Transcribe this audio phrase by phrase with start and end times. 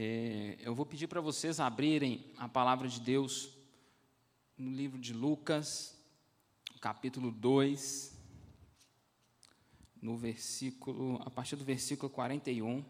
[0.00, 3.50] É, eu vou pedir para vocês abrirem a palavra de Deus
[4.56, 6.00] no livro de Lucas,
[6.80, 8.16] capítulo 2,
[10.00, 12.84] no versículo, a partir do versículo 41.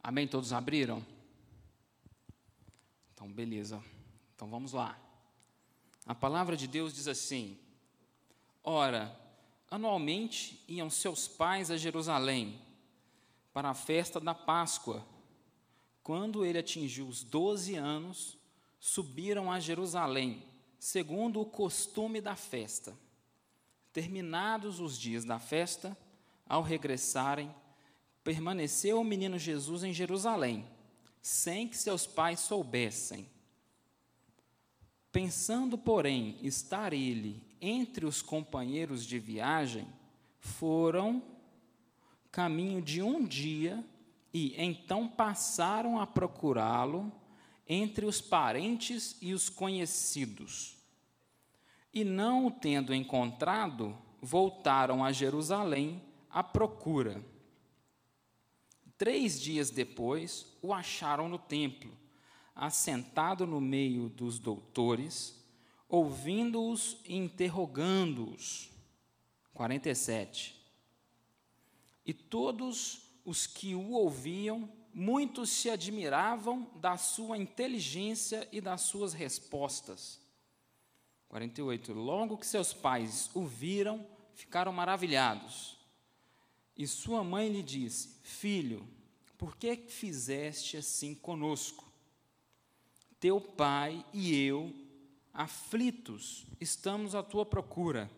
[0.00, 0.28] Amém?
[0.28, 1.04] Todos abriram?
[3.12, 3.82] Então, beleza.
[4.36, 4.96] Então vamos lá.
[6.06, 7.58] A palavra de Deus diz assim:
[8.62, 9.20] Ora,
[9.72, 12.60] anualmente iam seus pais a Jerusalém
[13.54, 15.02] para a festa da Páscoa.
[16.02, 18.36] Quando ele atingiu os doze anos,
[18.78, 20.42] subiram a Jerusalém,
[20.78, 22.94] segundo o costume da festa.
[23.94, 25.96] Terminados os dias da festa,
[26.46, 27.50] ao regressarem,
[28.22, 30.68] permaneceu o menino Jesus em Jerusalém,
[31.22, 33.26] sem que seus pais soubessem.
[35.10, 39.86] Pensando, porém, estar ele entre os companheiros de viagem,
[40.40, 41.22] foram
[42.30, 43.82] caminho de um dia
[44.34, 47.10] e então passaram a procurá-lo
[47.68, 50.76] entre os parentes e os conhecidos.
[51.94, 57.24] E não o tendo encontrado, voltaram a Jerusalém à procura.
[58.98, 62.02] Três dias depois, o acharam no templo
[62.54, 65.41] assentado no meio dos doutores,
[65.92, 68.70] ouvindo-os e interrogando-os.
[69.52, 70.58] 47.
[72.06, 79.12] E todos os que o ouviam, muitos se admiravam da sua inteligência e das suas
[79.12, 80.18] respostas.
[81.28, 81.92] 48.
[81.92, 84.04] Logo que seus pais o viram,
[84.34, 85.76] ficaram maravilhados.
[86.74, 88.88] E sua mãe lhe disse: Filho,
[89.36, 91.84] por que fizeste assim conosco?
[93.20, 94.81] Teu pai e eu,
[95.32, 98.10] aflitos, estamos à tua procura.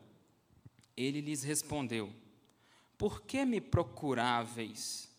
[0.97, 2.13] Ele lhes respondeu:
[2.99, 5.13] Por que me procuráveis?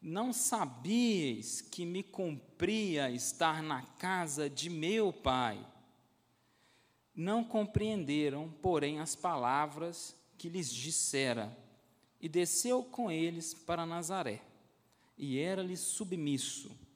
[0.00, 5.64] Não sabíeis que me cumpria estar na casa de meu pai?
[7.14, 11.56] Não compreenderam, porém, as palavras que lhes dissera,
[12.20, 14.40] e desceu com eles para Nazaré,
[15.16, 16.87] e era-lhe submisso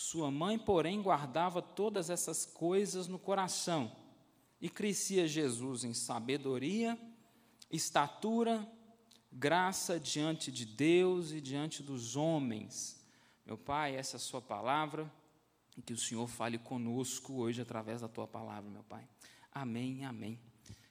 [0.00, 3.90] sua mãe, porém, guardava todas essas coisas no coração.
[4.60, 6.96] E crescia Jesus em sabedoria,
[7.68, 8.64] estatura,
[9.32, 13.04] graça diante de Deus e diante dos homens.
[13.44, 15.12] Meu Pai, essa é a Sua palavra,
[15.76, 19.04] e que o Senhor fale conosco hoje através da Tua palavra, meu Pai.
[19.50, 20.38] Amém, amém.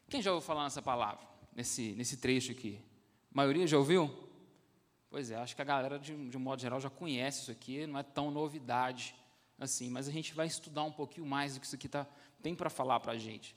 [0.09, 1.25] Quem já ouviu falar nessa palavra,
[1.55, 2.77] nesse, nesse trecho aqui?
[3.31, 4.26] A maioria já ouviu?
[5.09, 7.87] Pois é, acho que a galera, de, de um modo geral, já conhece isso aqui,
[7.87, 9.15] não é tão novidade
[9.57, 12.05] assim, mas a gente vai estudar um pouquinho mais do que isso aqui tá,
[12.41, 13.55] tem para falar para a gente.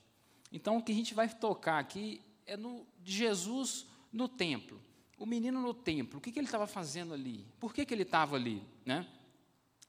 [0.53, 4.81] Então, o que a gente vai tocar aqui é no, Jesus no templo.
[5.19, 7.47] O menino no templo, o que, que ele estava fazendo ali?
[7.59, 8.63] Por que, que ele estava ali?
[8.87, 9.07] Né?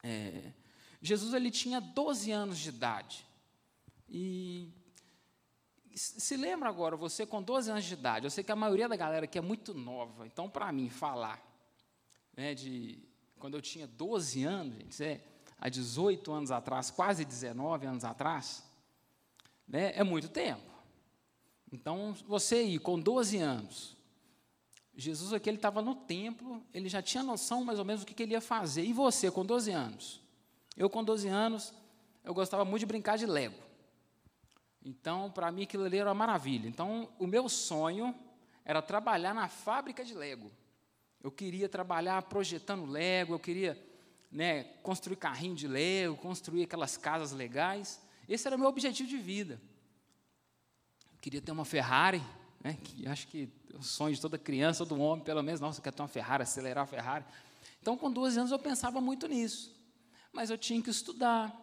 [0.04, 0.52] É,
[1.02, 3.26] Jesus ele tinha 12 anos de idade.
[4.10, 4.70] E
[5.96, 8.96] se lembra agora, você com 12 anos de idade, eu sei que a maioria da
[8.96, 11.51] galera aqui é muito nova, então para mim falar
[12.36, 13.00] né, de
[13.40, 15.24] quando eu tinha 12 anos, gente, é,
[15.59, 18.64] há 18 anos atrás, quase 19 anos atrás,
[19.68, 20.72] né, é muito tempo.
[21.72, 23.97] Então, você aí, com 12 anos,
[24.94, 28.24] Jesus aqui, estava no templo, ele já tinha noção mais ou menos do que, que
[28.24, 28.84] ele ia fazer.
[28.84, 30.22] E você, com 12 anos?
[30.75, 31.74] Eu, com 12 anos,
[32.24, 33.58] eu gostava muito de brincar de Lego.
[34.84, 36.68] Então, para mim, aquilo ali era uma maravilha.
[36.68, 38.14] Então, o meu sonho
[38.66, 40.52] era trabalhar na fábrica de Lego.
[41.24, 43.80] Eu queria trabalhar projetando Lego, eu queria
[44.32, 48.02] né, construir carrinho de Lego, construir aquelas casas legais.
[48.28, 49.62] Esse era meu objetivo de vida.
[51.14, 52.22] Eu queria ter uma Ferrari,
[52.64, 55.80] né, que acho que é o sonho de toda criança, todo homem, pelo menos, nossa,
[55.80, 57.26] eu quero ter uma Ferrari, acelerar a Ferrari.
[57.82, 59.76] Então, com 12 anos, eu pensava muito nisso.
[60.32, 61.56] Mas eu tinha que estudar.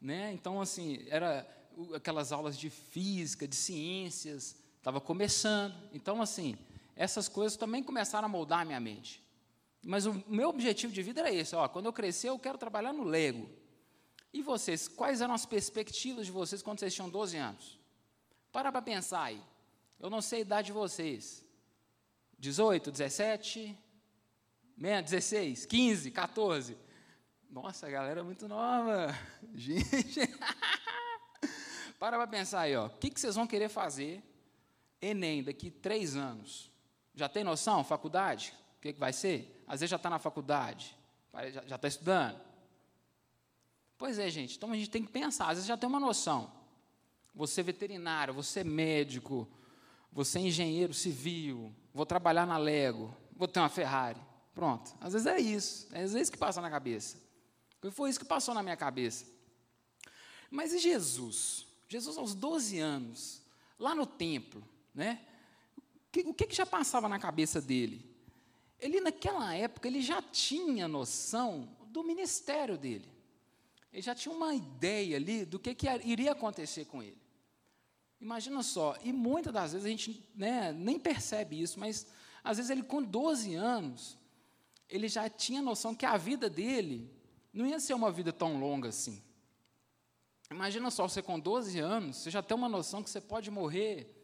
[0.00, 0.32] Né?
[0.32, 1.46] Então, assim, era
[1.94, 5.74] aquelas aulas de física, de ciências, estava começando.
[5.92, 6.56] Então, assim,
[6.98, 9.24] essas coisas também começaram a moldar a minha mente.
[9.80, 12.92] Mas o meu objetivo de vida era esse: ó, quando eu crescer, eu quero trabalhar
[12.92, 13.48] no Lego.
[14.32, 17.78] E vocês, quais eram as perspectivas de vocês quando vocês tinham 12 anos?
[18.50, 19.40] Para para pensar aí.
[20.00, 21.46] Eu não sei a idade de vocês.
[22.36, 23.78] 18, 17,
[24.76, 26.76] 16, 15, 14.
[27.48, 29.16] Nossa, a galera é muito nova.
[29.54, 30.20] Gente.
[31.96, 32.86] para para pensar aí, ó.
[32.86, 34.20] O que, que vocês vão querer fazer
[35.00, 36.76] Enem daqui três anos?
[37.18, 37.82] Já tem noção?
[37.82, 38.54] Faculdade?
[38.78, 39.64] O que, que vai ser?
[39.66, 40.96] Às vezes já está na faculdade,
[41.66, 42.40] já está estudando.
[43.98, 44.56] Pois é, gente.
[44.56, 45.46] Então a gente tem que pensar.
[45.46, 46.52] Às vezes já tem uma noção.
[47.34, 49.48] Você é veterinário, você é médico,
[50.12, 54.20] você é engenheiro civil, vou trabalhar na Lego, vou ter uma Ferrari.
[54.54, 54.94] Pronto.
[55.00, 55.88] Às vezes é isso.
[55.90, 57.18] É às vezes que passa na cabeça.
[57.90, 59.26] Foi isso que passou na minha cabeça.
[60.48, 61.66] Mas e Jesus?
[61.88, 63.42] Jesus, aos 12 anos,
[63.76, 64.62] lá no templo,
[64.94, 65.20] né?
[66.24, 68.08] O que, que já passava na cabeça dele?
[68.78, 73.08] Ele, naquela época, ele já tinha noção do ministério dele.
[73.92, 77.18] Ele já tinha uma ideia ali do que, que iria acontecer com ele.
[78.20, 82.06] Imagina só, e muitas das vezes a gente né, nem percebe isso, mas
[82.42, 84.18] às vezes ele com 12 anos,
[84.88, 87.10] ele já tinha noção que a vida dele
[87.52, 89.22] não ia ser uma vida tão longa assim.
[90.50, 94.17] Imagina só, você com 12 anos, você já tem uma noção que você pode morrer,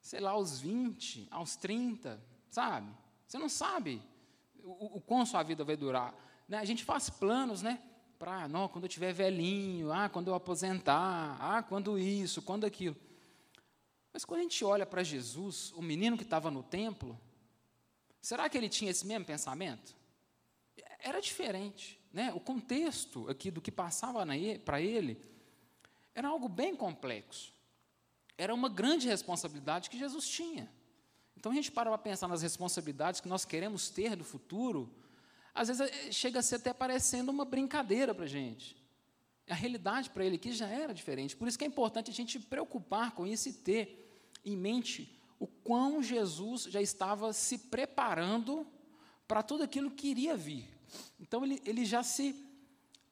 [0.00, 2.20] sei lá, aos 20, aos 30,
[2.50, 2.90] sabe?
[3.26, 4.02] Você não sabe
[4.62, 6.14] o, o quão sua vida vai durar.
[6.48, 6.58] Né?
[6.58, 7.80] A gente faz planos, né?
[8.18, 12.96] Para, não, quando eu tiver velhinho, ah, quando eu aposentar, ah, quando isso, quando aquilo.
[14.12, 17.18] Mas quando a gente olha para Jesus, o menino que estava no templo,
[18.20, 19.96] será que ele tinha esse mesmo pensamento?
[20.98, 21.98] Era diferente.
[22.12, 22.32] Né?
[22.34, 24.26] O contexto aqui do que passava
[24.64, 25.18] para ele
[26.14, 27.54] era algo bem complexo.
[28.40, 30.72] Era uma grande responsabilidade que Jesus tinha.
[31.36, 34.90] Então a gente para para pensar nas responsabilidades que nós queremos ter no futuro,
[35.54, 38.82] às vezes eh, chega a ser até parecendo uma brincadeira para a gente.
[39.46, 41.36] A realidade para ele aqui já era diferente.
[41.36, 44.10] Por isso que é importante a gente preocupar com isso e ter
[44.42, 48.66] em mente o quão Jesus já estava se preparando
[49.28, 50.66] para tudo aquilo que iria vir.
[51.20, 52.34] Então ele, ele já se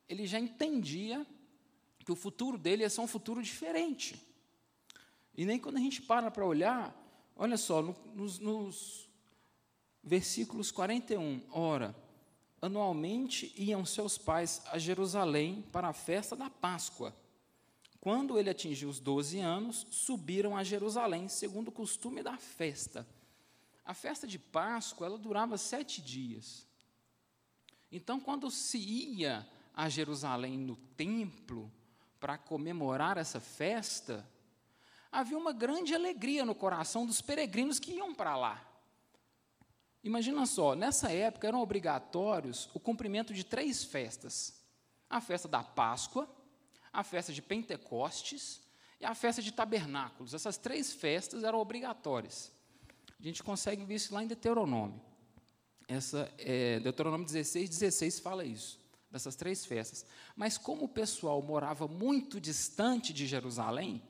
[0.09, 1.27] ele já entendia
[2.03, 4.27] que o futuro dele ia ser um futuro diferente.
[5.38, 6.93] E nem quando a gente para para olhar,
[7.37, 9.08] olha só, no, nos, nos
[10.02, 11.94] versículos 41, ora,
[12.61, 17.14] anualmente iam seus pais a Jerusalém para a festa da Páscoa.
[18.00, 23.06] Quando ele atingiu os 12 anos, subiram a Jerusalém, segundo o costume da festa.
[23.85, 26.67] A festa de Páscoa ela durava sete dias.
[27.93, 31.70] Então, quando se ia a Jerusalém no templo
[32.19, 34.29] para comemorar essa festa,
[35.11, 38.65] havia uma grande alegria no coração dos peregrinos que iam para lá.
[40.03, 44.63] Imagina só, nessa época eram obrigatórios o cumprimento de três festas:
[45.09, 46.29] a festa da Páscoa,
[46.93, 48.61] a festa de Pentecostes
[49.01, 50.35] e a festa de Tabernáculos.
[50.35, 52.53] Essas três festas eram obrigatórias.
[53.19, 55.01] A gente consegue ver isso lá em Deuteronômio.
[55.89, 58.79] Essa, é, Deuteronômio 16, 16 fala isso,
[59.11, 60.07] dessas três festas.
[60.37, 64.03] Mas como o pessoal morava muito distante de Jerusalém,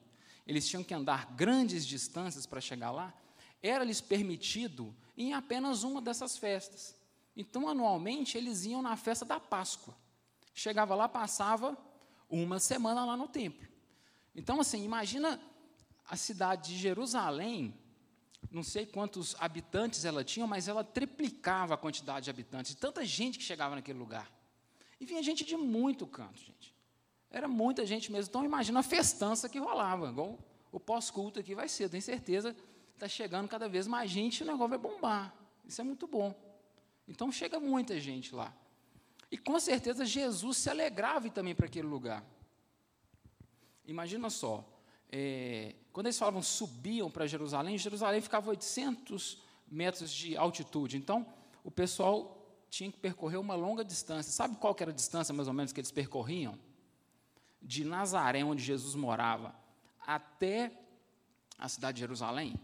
[0.49, 3.15] eles tinham que andar grandes distâncias para chegar lá,
[3.63, 6.97] era-lhes permitido em apenas uma dessas festas.
[7.37, 9.95] Então, anualmente, eles iam na festa da Páscoa.
[10.55, 11.77] Chegava lá, passava
[12.29, 13.69] uma semana lá no templo.
[14.35, 15.41] Então, assim, imagina
[16.05, 17.75] a cidade de Jerusalém
[18.51, 23.05] não sei quantos habitantes ela tinha, mas ela triplicava a quantidade de habitantes, de tanta
[23.05, 24.31] gente que chegava naquele lugar.
[25.01, 26.75] E vinha gente de muito canto, gente.
[27.31, 28.31] Era muita gente mesmo.
[28.31, 30.39] Então, imagina a festança que rolava, igual
[30.73, 32.55] o pós-culto aqui vai ser, tenho certeza,
[32.95, 35.35] está chegando cada vez mais gente e o negócio vai bombar.
[35.67, 36.35] Isso é muito bom.
[37.07, 38.55] Então, chega muita gente lá.
[39.31, 42.25] E com certeza Jesus se alegrava também para aquele lugar.
[43.87, 44.65] Imagina só,
[45.11, 50.97] é, quando eles falavam subiam para Jerusalém, Jerusalém ficava a 800 metros de altitude.
[50.97, 51.27] Então,
[51.65, 52.35] o pessoal
[52.71, 54.33] tinha que percorrer uma longa distância.
[54.33, 56.59] Sabe qual era a distância, mais ou menos, que eles percorriam?
[57.61, 59.55] De Nazaré, onde Jesus morava,
[60.07, 60.73] até
[61.59, 62.59] a cidade de Jerusalém.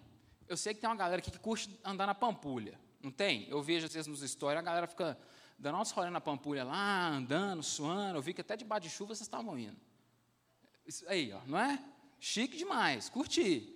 [0.48, 3.48] Eu sei que tem uma galera aqui que curte andar na Pampulha, não tem?
[3.48, 5.18] Eu vejo às vezes nos stories, a galera fica
[5.58, 8.18] dando umas rolê na Pampulha lá, andando, suando.
[8.18, 9.76] Eu vi que até debaixo de chuva vocês estavam indo.
[10.86, 11.82] Isso aí, ó, não é?
[12.20, 13.70] Chique demais, curti.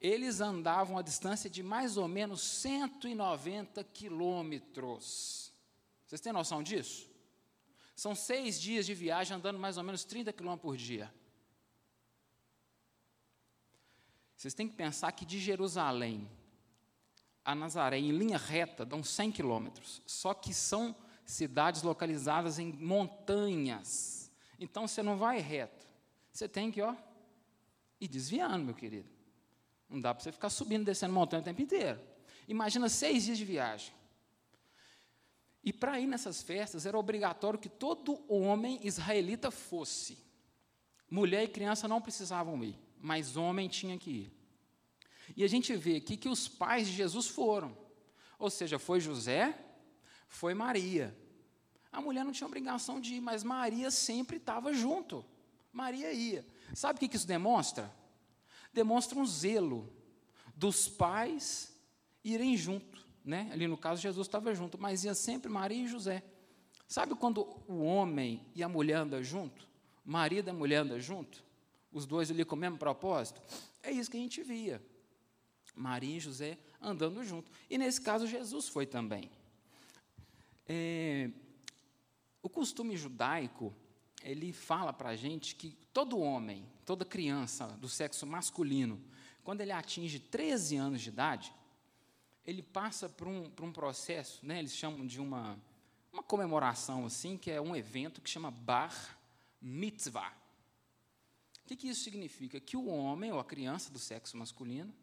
[0.00, 5.52] Eles andavam a distância de mais ou menos 190 quilômetros.
[6.06, 7.07] Vocês têm noção disso?
[7.98, 11.12] São seis dias de viagem andando mais ou menos 30 quilômetros por dia.
[14.36, 16.30] Vocês têm que pensar que de Jerusalém
[17.44, 20.00] a Nazaré, em linha reta, dão 100 quilômetros.
[20.06, 24.30] Só que são cidades localizadas em montanhas.
[24.60, 25.84] Então você não vai reto.
[26.32, 26.94] Você tem que, ó,
[28.00, 29.08] e desviando, meu querido.
[29.88, 32.00] Não dá para você ficar subindo e descendo montanha o tempo inteiro.
[32.46, 33.92] Imagina seis dias de viagem.
[35.68, 40.16] E para ir nessas festas era obrigatório que todo homem israelita fosse.
[41.10, 44.32] Mulher e criança não precisavam ir, mas homem tinha que ir.
[45.36, 47.76] E a gente vê aqui que os pais de Jesus foram.
[48.38, 49.62] Ou seja, foi José,
[50.26, 51.14] foi Maria.
[51.92, 55.22] A mulher não tinha obrigação de ir, mas Maria sempre estava junto.
[55.70, 56.46] Maria ia.
[56.72, 57.94] Sabe o que isso demonstra?
[58.72, 59.92] Demonstra um zelo
[60.56, 61.78] dos pais
[62.24, 63.06] irem junto.
[63.24, 63.48] Né?
[63.52, 66.22] Ali no caso, Jesus estava junto, mas ia sempre Maria e José.
[66.86, 69.68] Sabe quando o homem e a mulher andam junto?
[70.04, 71.44] Marido e a mulher andam junto?
[71.92, 73.42] Os dois ali com o mesmo propósito?
[73.82, 74.82] É isso que a gente via.
[75.74, 77.50] Maria e José andando junto.
[77.68, 79.30] E nesse caso, Jesus foi também.
[80.66, 81.30] É,
[82.42, 83.74] o costume judaico,
[84.22, 89.00] ele fala para a gente que todo homem, toda criança do sexo masculino,
[89.44, 91.54] quando ele atinge 13 anos de idade,
[92.48, 95.58] ele passa por um, por um processo, né, eles chamam de uma,
[96.10, 99.18] uma comemoração assim, que é um evento que chama Bar
[99.60, 100.32] Mitzvah.
[101.62, 102.58] O que, que isso significa?
[102.58, 104.94] Que o homem, ou a criança do sexo masculino,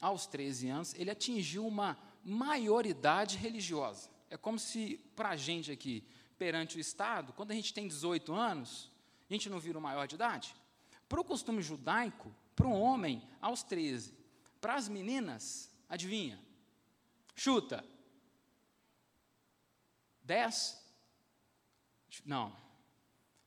[0.00, 4.08] aos 13 anos, ele atingiu uma maioridade religiosa.
[4.30, 6.02] É como se, para a gente aqui,
[6.38, 8.90] perante o Estado, quando a gente tem 18 anos,
[9.28, 10.56] a gente não vira o maior de idade?
[11.06, 14.14] Para o costume judaico, para um homem, aos 13.
[14.58, 16.42] Para as meninas, adivinha?
[17.34, 17.84] Chuta.
[20.22, 20.82] 10?
[22.24, 22.56] Não.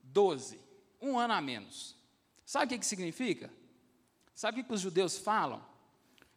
[0.00, 0.60] 12.
[1.00, 1.96] Um ano a menos.
[2.44, 3.52] Sabe o que, que significa?
[4.34, 5.64] Sabe o que os judeus falam?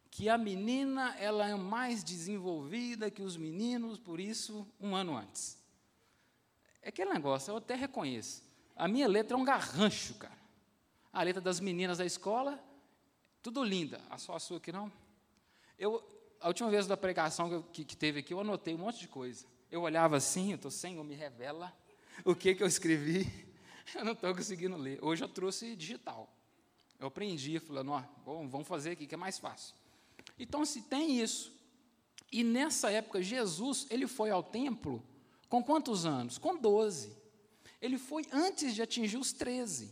[0.09, 5.57] Que a menina ela é mais desenvolvida que os meninos, por isso, um ano antes.
[6.81, 8.43] É aquele negócio, eu até reconheço.
[8.75, 10.37] A minha letra é um garrancho, cara.
[11.13, 12.61] A letra das meninas da escola,
[13.41, 14.01] tudo linda.
[14.09, 14.91] A só a sua aqui não?
[15.77, 16.03] Eu,
[16.41, 19.45] a última vez da pregação que, que, teve aqui, eu anotei um monte de coisa.
[19.71, 21.71] Eu olhava assim, eu estou Senhor, me revela
[22.25, 23.31] o que, que eu escrevi.
[23.93, 25.03] Eu não estou conseguindo ler.
[25.03, 26.31] Hoje eu trouxe digital.
[26.97, 27.91] Eu aprendi, falando,
[28.23, 29.75] bom, vamos fazer aqui que é mais fácil.
[30.39, 31.51] Então, se tem isso.
[32.31, 35.03] E nessa época, Jesus, ele foi ao templo
[35.49, 36.37] com quantos anos?
[36.37, 37.17] Com 12.
[37.81, 39.87] Ele foi antes de atingir os 13.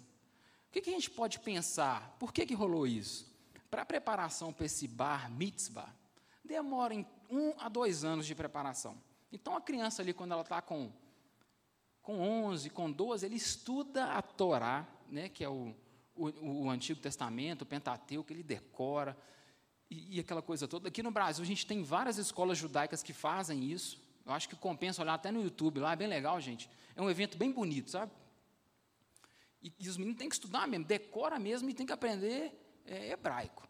[0.70, 2.16] O que, que a gente pode pensar?
[2.20, 3.28] Por que, que rolou isso?
[3.70, 5.94] Para a preparação para esse bar mitzvah,
[6.50, 8.98] demora em um a dois anos de preparação.
[9.32, 10.92] Então, a criança ali, quando ela está com
[12.02, 15.76] com 11, com 12, ele estuda a Torá, né, que é o,
[16.16, 19.16] o, o Antigo Testamento, o Pentateuco, ele decora,
[19.92, 20.88] e, e, aquela coisa toda.
[20.88, 24.02] Aqui no Brasil, a gente tem várias escolas judaicas que fazem isso.
[24.26, 26.68] Eu acho que compensa olhar até no YouTube lá, é bem legal, gente.
[26.96, 28.12] É um evento bem bonito, sabe?
[29.62, 33.12] E, e os meninos têm que estudar mesmo, decora mesmo e tem que aprender é,
[33.12, 33.69] hebraico.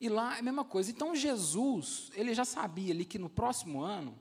[0.00, 0.90] E lá é a mesma coisa.
[0.90, 4.18] Então, Jesus, ele já sabia ali que no próximo ano,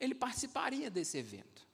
[0.00, 1.68] ele participaria desse evento.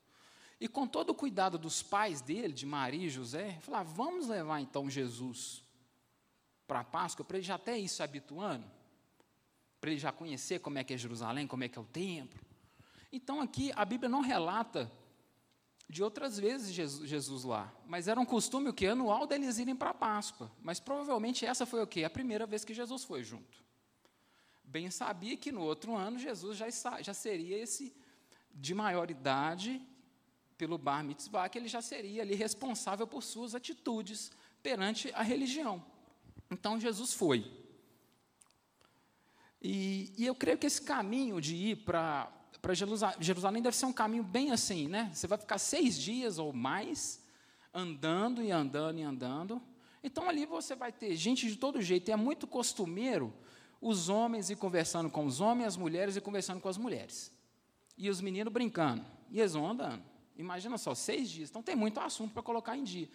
[0.60, 4.60] E com todo o cuidado dos pais dele, de Maria e José, falar: vamos levar
[4.60, 5.62] então Jesus
[6.66, 8.66] para a Páscoa, para ele já até ir se habituando,
[9.80, 12.40] para ele já conhecer como é que é Jerusalém, como é que é o templo.
[13.12, 14.90] Então aqui a Bíblia não relata
[15.88, 19.74] de outras vezes Jesus, Jesus lá, mas era um costume o que anual deles irem
[19.74, 20.52] para a Páscoa.
[20.62, 23.64] Mas provavelmente essa foi o que a primeira vez que Jesus foi junto.
[24.62, 26.68] Bem sabia que no outro ano Jesus já,
[27.00, 27.96] já seria esse
[28.52, 29.80] de maior idade
[30.58, 34.30] pelo bar mitzvah, que ele já seria ali responsável por suas atitudes
[34.62, 35.82] perante a religião.
[36.50, 37.50] Então Jesus foi.
[39.62, 42.30] E, e eu creio que esse caminho de ir para
[43.20, 45.10] Jerusalém deve ser um caminho bem assim, né?
[45.14, 47.22] Você vai ficar seis dias ou mais
[47.72, 49.62] andando e andando e andando.
[50.02, 52.08] Então ali você vai ter gente de todo jeito.
[52.08, 53.32] E é muito costumeiro
[53.80, 57.32] os homens ir conversando com os homens, as mulheres ir conversando com as mulheres.
[57.96, 59.04] E os meninos brincando.
[59.30, 60.02] E eles vão andando.
[60.36, 61.50] Imagina só, seis dias.
[61.50, 63.08] Então tem muito assunto para colocar em dia.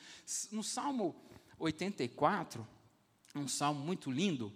[0.51, 1.15] No Salmo
[1.57, 2.67] 84,
[3.35, 4.53] um salmo muito lindo,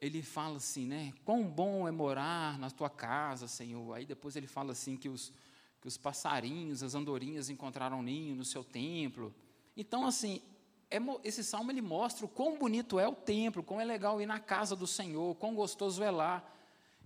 [0.00, 1.12] ele fala assim, né?
[1.24, 3.94] Quão bom é morar na tua casa, Senhor.
[3.94, 5.32] Aí depois ele fala assim que os,
[5.80, 9.34] que os passarinhos, as andorinhas encontraram ninho no seu templo.
[9.76, 10.42] Então, assim,
[10.90, 14.26] é, esse salmo ele mostra o quão bonito é o templo, quão é legal ir
[14.26, 16.48] na casa do Senhor, quão gostoso é lá.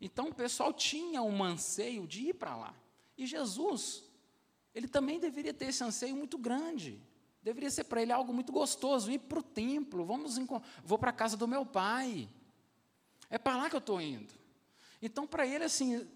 [0.01, 2.75] Então o pessoal tinha um anseio de ir para lá.
[3.17, 4.05] E Jesus,
[4.75, 7.01] ele também deveria ter esse anseio muito grande.
[7.43, 10.39] Deveria ser para ele algo muito gostoso, ir para o templo, vamos
[10.85, 12.29] vou para a casa do meu pai.
[13.31, 14.33] É para lá que eu estou indo.
[15.01, 16.09] Então, para ele, assim,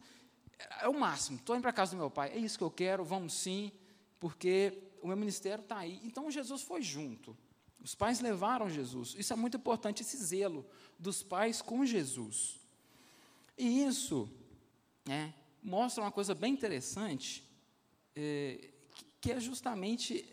[0.80, 1.38] é o máximo.
[1.38, 3.70] Estou indo para a casa do meu pai, é isso que eu quero, vamos sim,
[4.18, 6.00] porque o meu ministério está aí.
[6.04, 7.36] Então, Jesus foi junto.
[7.82, 9.14] Os pais levaram Jesus.
[9.18, 10.64] Isso é muito importante, esse zelo
[10.98, 12.60] dos pais com Jesus.
[13.58, 14.30] E isso
[15.08, 17.44] é, mostra uma coisa bem interessante,
[18.14, 18.70] é,
[19.20, 20.24] que é justamente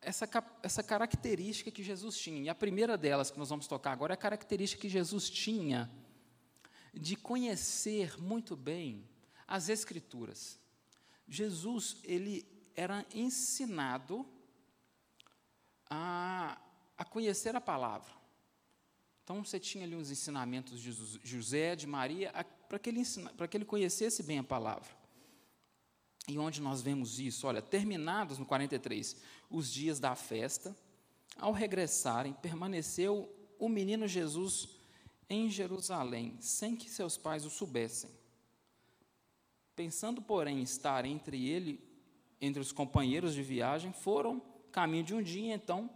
[0.00, 0.28] essa,
[0.62, 2.42] essa característica que Jesus tinha.
[2.42, 5.90] E a primeira delas que nós vamos tocar agora é a característica que Jesus tinha
[6.92, 9.08] de conhecer muito bem
[9.46, 10.58] as Escrituras.
[11.26, 14.26] Jesus, ele era ensinado
[15.88, 16.60] a,
[16.96, 18.12] a conhecer a palavra.
[19.24, 22.32] Então, você tinha ali os ensinamentos de José, de Maria,
[22.68, 23.02] para que, ele
[23.48, 24.90] que ele conhecesse bem a palavra.
[26.28, 27.46] E onde nós vemos isso?
[27.46, 29.16] Olha, terminados no 43
[29.50, 30.76] os dias da festa,
[31.36, 34.68] ao regressarem, permaneceu o menino Jesus
[35.28, 38.10] em Jerusalém, sem que seus pais o soubessem.
[39.74, 41.82] Pensando, porém, estar entre ele,
[42.40, 45.90] entre os companheiros de viagem, foram caminho de um dia, então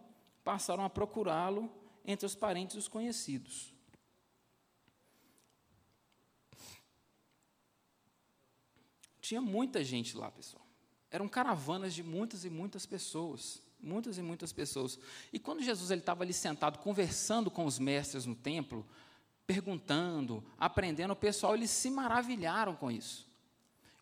[0.44, 1.70] passaram a procurá-lo
[2.04, 3.74] entre os parentes e os conhecidos.
[9.20, 10.64] Tinha muita gente lá, pessoal.
[11.10, 13.60] Eram caravanas de muitas e muitas pessoas.
[13.80, 14.98] Muitas e muitas pessoas.
[15.32, 18.86] E quando Jesus estava ali sentado, conversando com os mestres no templo,
[19.46, 23.26] perguntando, aprendendo, o pessoal eles se maravilharam com isso.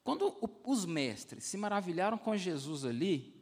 [0.02, 3.34] Quando os mestres se maravilharam com Jesus ali,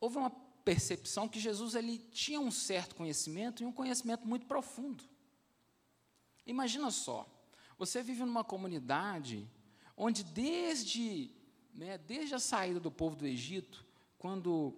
[0.00, 0.30] houve uma
[0.64, 5.04] percepção que Jesus ele tinha um certo conhecimento e um conhecimento muito profundo.
[6.46, 7.26] Imagina só,
[7.78, 9.48] você vive numa comunidade
[9.96, 11.30] onde desde,
[11.74, 13.84] né, desde a saída do povo do Egito,
[14.18, 14.74] quando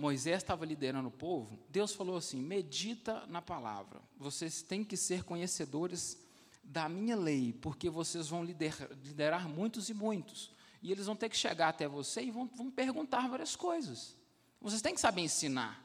[0.00, 4.00] Moisés estava liderando o povo, Deus falou assim: medita na palavra.
[4.16, 6.18] Vocês têm que ser conhecedores
[6.64, 10.52] da minha lei, porque vocês vão liderar, liderar muitos e muitos.
[10.82, 14.16] E eles vão ter que chegar até você e vão, vão perguntar várias coisas.
[14.58, 15.84] Vocês têm que saber ensinar.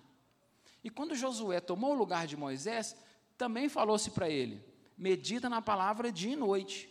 [0.81, 2.95] E quando Josué tomou o lugar de Moisés,
[3.37, 4.63] também falou-se para ele:
[4.97, 6.89] medita na palavra dia e noite.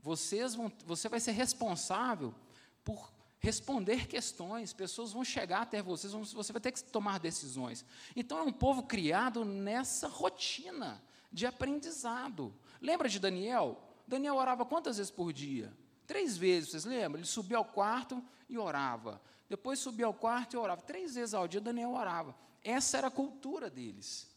[0.00, 2.34] Vocês vão, você vai ser responsável
[2.82, 3.11] por
[3.42, 7.84] responder questões, pessoas vão chegar até vocês, você vai ter que tomar decisões.
[8.14, 12.54] Então é um povo criado nessa rotina de aprendizado.
[12.80, 13.82] Lembra de Daniel?
[14.06, 15.76] Daniel orava quantas vezes por dia?
[16.06, 17.18] Três vezes, vocês lembram?
[17.18, 19.20] Ele subia ao quarto e orava.
[19.48, 20.82] Depois subia ao quarto e orava.
[20.82, 22.36] Três vezes ao dia Daniel orava.
[22.62, 24.30] Essa era a cultura deles.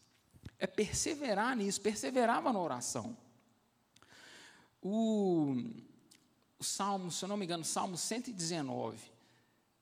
[0.58, 3.16] É perseverar nisso, perseverava na oração.
[4.82, 5.54] O,
[6.58, 8.98] o Salmo, se eu não me engano, Salmo 119,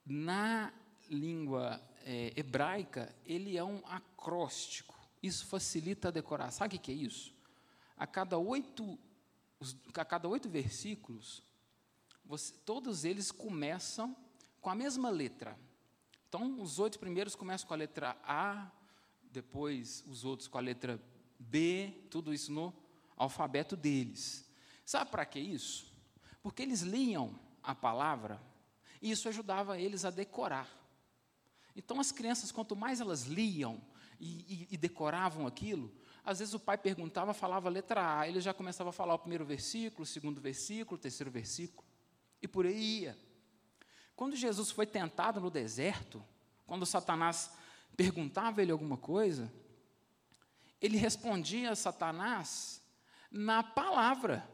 [0.04, 0.72] na
[1.08, 4.94] língua é, hebraica, ele é um acróstico.
[5.22, 6.50] Isso facilita a decorar.
[6.50, 7.32] Sabe o que é isso?
[7.96, 8.98] A cada oito,
[9.94, 11.42] a cada oito versículos,
[12.24, 14.16] você, todos eles começam
[14.60, 15.58] com a mesma letra.
[16.28, 18.70] Então, os oito primeiros começam com a letra A,
[19.30, 21.00] depois os outros com a letra
[21.38, 22.74] B, tudo isso no
[23.16, 24.44] alfabeto deles.
[24.84, 25.93] Sabe para que isso?
[26.44, 28.38] Porque eles liam a palavra
[29.00, 30.68] e isso ajudava eles a decorar.
[31.74, 33.80] Então, as crianças, quanto mais elas liam
[34.20, 35.90] e, e, e decoravam aquilo,
[36.22, 39.18] às vezes o pai perguntava, falava a letra A, ele já começava a falar o
[39.18, 41.82] primeiro versículo, o segundo versículo, o terceiro versículo,
[42.42, 43.18] e por aí ia.
[44.14, 46.22] Quando Jesus foi tentado no deserto,
[46.66, 47.52] quando Satanás
[47.96, 49.50] perguntava ele alguma coisa,
[50.78, 52.82] ele respondia a Satanás
[53.30, 54.46] na palavra.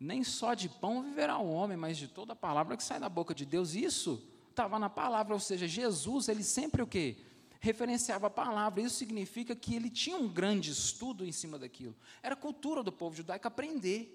[0.00, 3.08] Nem só de pão viverá o homem, mas de toda a palavra que sai da
[3.08, 3.74] boca de Deus.
[3.74, 7.16] Isso estava na palavra, ou seja, Jesus, ele sempre o quê?
[7.60, 8.80] Referenciava a palavra.
[8.80, 11.96] Isso significa que ele tinha um grande estudo em cima daquilo.
[12.22, 14.14] Era cultura do povo judaico aprender.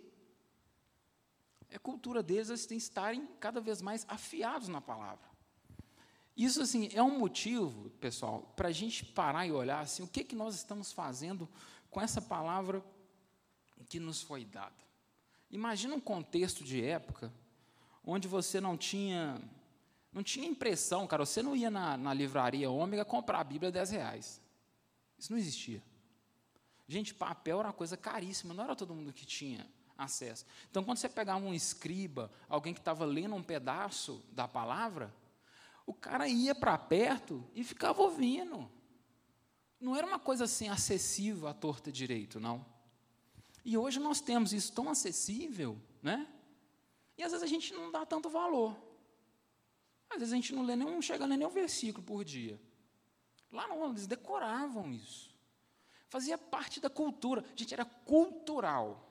[1.70, 5.34] É cultura deles eles têm estarem cada vez mais afiados na palavra.
[6.36, 10.24] Isso assim é um motivo, pessoal, para a gente parar e olhar assim, o que
[10.24, 11.48] que nós estamos fazendo
[11.90, 12.84] com essa palavra
[13.88, 14.84] que nos foi dada.
[15.54, 17.32] Imagina um contexto de época
[18.04, 19.40] onde você não tinha
[20.12, 21.26] não tinha impressão, cara.
[21.26, 24.42] Você não ia na, na livraria Ômega comprar a Bíblia a 10 reais.
[25.18, 25.82] Isso não existia.
[26.88, 30.44] Gente, papel era uma coisa caríssima, não era todo mundo que tinha acesso.
[30.70, 35.14] Então, quando você pegava um escriba, alguém que estava lendo um pedaço da palavra,
[35.86, 38.70] o cara ia para perto e ficava ouvindo.
[39.80, 42.73] Não era uma coisa assim acessível à torta direito, não.
[43.64, 46.28] E hoje nós temos isso tão acessível, né?
[47.18, 48.76] E às vezes a gente não dá tanto valor.
[50.10, 52.60] Às vezes a gente não lê nenhum, chega a ler nenhum versículo por dia.
[53.52, 55.34] Lá não, eles decoravam isso.
[56.10, 57.44] Fazia parte da cultura.
[57.56, 59.10] Gente, era cultural.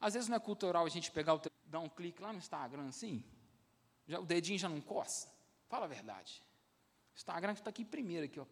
[0.00, 2.86] Às vezes não é cultural a gente pegar o dar um clique lá no Instagram
[2.86, 3.24] assim,
[4.06, 5.32] já, o dedinho já não coça.
[5.68, 6.42] Fala a verdade.
[7.16, 8.46] Instagram está aqui primeiro aqui, ó.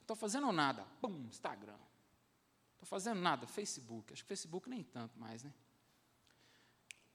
[0.00, 0.86] Estou fazendo nada.
[1.00, 1.76] Pum, Instagram.
[2.82, 3.46] Estou fazendo nada.
[3.46, 4.12] Facebook.
[4.12, 5.54] Acho que Facebook nem tanto mais, né?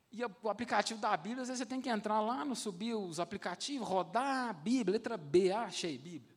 [0.09, 3.19] E o aplicativo da Bíblia, às vezes você tem que entrar lá no subir os
[3.19, 6.33] aplicativos, rodar a Bíblia, letra B, ah, achei Bíblia.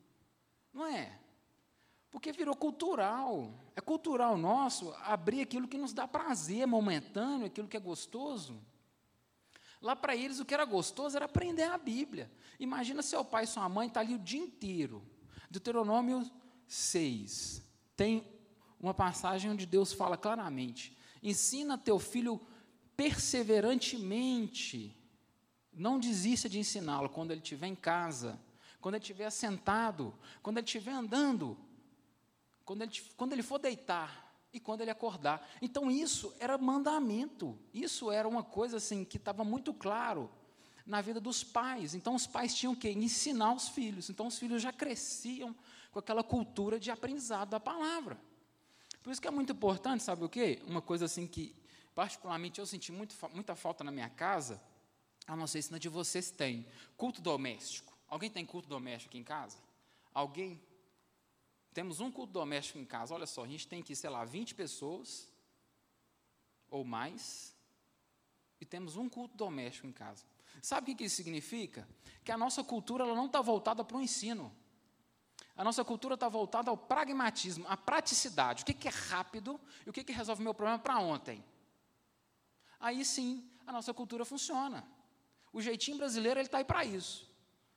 [0.72, 1.16] Não é?
[2.10, 3.54] Porque virou cultural.
[3.76, 8.60] É cultural nosso abrir aquilo que nos dá prazer momentâneo, aquilo que é gostoso.
[9.80, 12.28] Lá para eles o que era gostoso era aprender a Bíblia.
[12.58, 15.08] Imagina seu pai e sua mãe estão tá ali o dia inteiro.
[15.48, 16.28] Deuteronômio
[16.66, 17.62] 6.
[17.96, 18.39] Tem
[18.80, 22.40] uma passagem onde Deus fala claramente: Ensina teu filho
[22.96, 24.96] perseverantemente.
[25.72, 28.38] Não desista de ensiná-lo quando ele estiver em casa,
[28.80, 30.12] quando ele estiver sentado,
[30.42, 31.56] quando ele estiver andando,
[32.64, 35.48] quando ele, quando ele for deitar e quando ele acordar.
[35.62, 37.58] Então isso era mandamento.
[37.72, 40.30] Isso era uma coisa assim que estava muito claro
[40.84, 41.94] na vida dos pais.
[41.94, 44.10] Então os pais tinham que ensinar os filhos.
[44.10, 45.54] Então os filhos já cresciam
[45.92, 48.18] com aquela cultura de aprendizado da palavra.
[49.02, 50.60] Por isso que é muito importante, sabe o quê?
[50.66, 51.54] Uma coisa assim que
[51.94, 54.60] particularmente eu senti muito, muita falta na minha casa,
[55.26, 57.92] eu não sei se na de vocês tem, culto doméstico.
[58.08, 59.56] Alguém tem culto doméstico aqui em casa?
[60.12, 60.60] Alguém?
[61.72, 63.14] Temos um culto doméstico em casa.
[63.14, 65.30] Olha só, a gente tem aqui, sei lá, 20 pessoas
[66.68, 67.54] ou mais,
[68.60, 70.24] e temos um culto doméstico em casa.
[70.60, 71.88] Sabe o que isso significa?
[72.24, 74.54] Que a nossa cultura ela não está voltada para o ensino.
[75.60, 78.62] A nossa cultura está voltada ao pragmatismo, à praticidade.
[78.62, 81.44] O que, que é rápido e o que, que resolve meu problema para ontem.
[82.80, 84.82] Aí sim, a nossa cultura funciona.
[85.52, 87.30] O jeitinho brasileiro está aí para isso.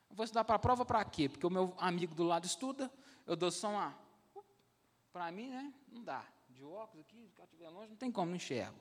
[0.10, 1.28] Eu vou estudar para a prova para quê?
[1.28, 2.90] Porque o meu amigo do lado estuda,
[3.28, 4.00] eu dou só uma.
[5.12, 5.74] Para mim, né?
[5.92, 6.26] Não dá.
[6.48, 8.80] De óculos aqui, se o cara estiver longe, não tem como, não enxergo.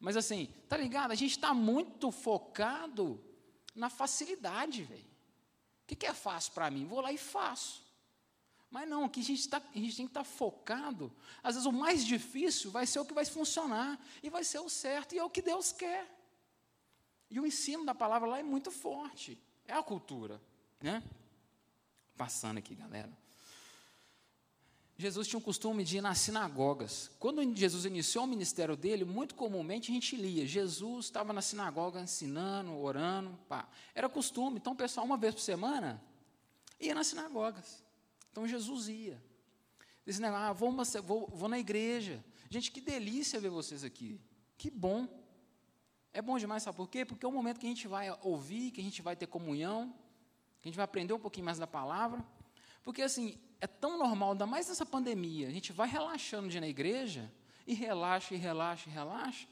[0.00, 1.12] Mas assim, tá ligado?
[1.12, 3.24] A gente está muito focado
[3.76, 5.06] na facilidade, velho.
[5.84, 6.84] O que, que é fácil para mim?
[6.84, 7.83] Vou lá e faço.
[8.74, 11.12] Mas não, aqui a gente, tá, a gente tem que estar tá focado.
[11.44, 14.68] Às vezes o mais difícil vai ser o que vai funcionar, e vai ser o
[14.68, 16.12] certo, e é o que Deus quer.
[17.30, 19.40] E o ensino da palavra lá é muito forte.
[19.64, 20.42] É a cultura.
[20.80, 21.04] Né?
[22.16, 23.16] Passando aqui, galera.
[24.98, 27.12] Jesus tinha o costume de ir nas sinagogas.
[27.20, 30.44] Quando Jesus iniciou o ministério dele, muito comumente a gente lia.
[30.48, 33.38] Jesus estava na sinagoga ensinando, orando.
[33.48, 33.68] Pá.
[33.94, 34.56] Era costume.
[34.56, 36.02] Então o pessoal, uma vez por semana,
[36.80, 37.83] ia nas sinagogas.
[38.34, 39.22] Então Jesus ia.
[40.04, 42.24] Disse, ah, vou, vou, vou na igreja.
[42.50, 44.20] Gente, que delícia ver vocês aqui.
[44.58, 45.06] Que bom.
[46.12, 47.04] É bom demais, sabe por quê?
[47.04, 49.94] Porque é o momento que a gente vai ouvir, que a gente vai ter comunhão,
[50.60, 52.26] que a gente vai aprender um pouquinho mais da palavra.
[52.82, 56.60] Porque, assim, é tão normal, ainda mais nessa pandemia, a gente vai relaxando de ir
[56.60, 57.32] na igreja,
[57.64, 59.46] e relaxa, e relaxa, e relaxa.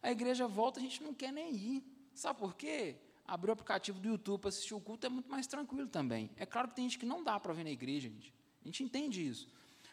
[0.00, 1.84] A igreja volta, a gente não quer nem ir.
[2.14, 3.00] Sabe por quê?
[3.28, 6.30] Abrir o aplicativo do YouTube para assistir o culto é muito mais tranquilo também.
[6.36, 8.34] É claro que tem gente que não dá para ver na igreja, gente.
[8.62, 9.46] A gente entende isso.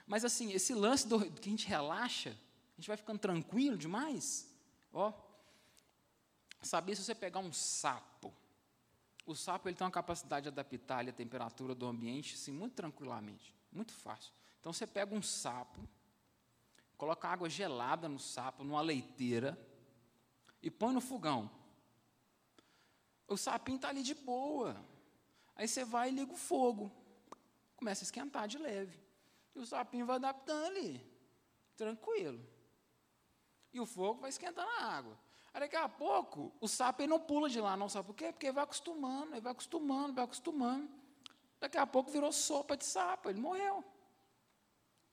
[0.08, 4.50] Mas assim, esse lance do, que a gente relaxa, a gente vai ficando tranquilo demais.
[4.94, 5.12] Ó,
[6.62, 8.34] sabia se você pegar um sapo,
[9.26, 13.54] o sapo ele tem uma capacidade de adaptar a temperatura do ambiente assim, muito tranquilamente,
[13.70, 14.32] muito fácil.
[14.62, 15.86] Então você pega um sapo,
[16.98, 19.60] coloca água gelada no sapo, numa leiteira,
[20.62, 21.52] e põe no fogão.
[23.28, 24.76] O sapinho está ali de boa.
[25.56, 26.92] Aí você vai e liga o fogo.
[27.76, 29.00] Começa a esquentar de leve.
[29.56, 31.02] E o sapinho vai adaptando ali.
[31.76, 32.46] Tranquilo.
[33.74, 35.18] E o fogo vai esquentando a água.
[35.54, 38.32] Aí daqui a pouco, o sapo não pula de lá, não sabe por quê?
[38.32, 40.90] Porque ele vai acostumando, ele vai acostumando, vai acostumando.
[41.62, 43.84] Daqui a pouco virou sopa de sapo, ele morreu.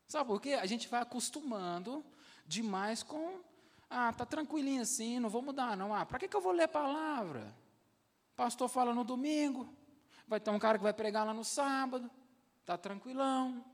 [0.09, 0.55] Sabe por quê?
[0.55, 2.05] A gente vai acostumando
[2.45, 3.41] demais com.
[3.89, 5.95] Ah, tá tranquilinho assim, não vou mudar, não.
[5.95, 7.55] Ah, para que, que eu vou ler a palavra?
[8.37, 9.69] Pastor fala no domingo,
[10.27, 12.11] vai ter um cara que vai pregar lá no sábado,
[12.61, 13.65] está tranquilão.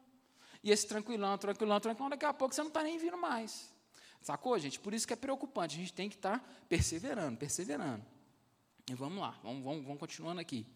[0.63, 3.73] E esse tranquilão, tranquilão, tranquilão, daqui a pouco você não está nem vindo mais.
[4.21, 4.81] Sacou, gente?
[4.81, 5.77] Por isso que é preocupante.
[5.77, 8.05] A gente tem que estar tá perseverando, perseverando.
[8.91, 10.67] E vamos lá, vamos, vamos, vamos continuando aqui.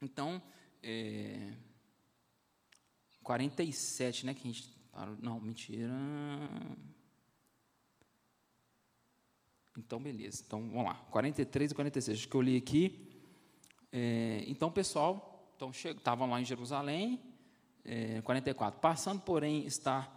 [0.00, 0.40] Então,
[0.82, 1.54] é,
[3.22, 4.34] 47, né?
[4.34, 5.16] Que a gente parou.
[5.20, 5.92] Não, mentira.
[9.78, 10.42] Então, beleza.
[10.44, 10.94] Então, vamos lá.
[11.12, 12.18] 43 e 46.
[12.18, 13.08] Acho que eu li aqui.
[13.92, 17.22] É, então, pessoal, então, estavam lá em Jerusalém.
[17.84, 18.80] É, 44.
[18.80, 20.12] Passando, porém, estar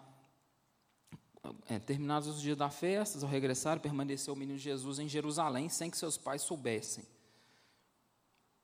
[1.70, 5.92] é, terminados os dias da festa, ao regressar, permaneceu o menino Jesus em Jerusalém, sem
[5.92, 7.06] que seus pais soubessem.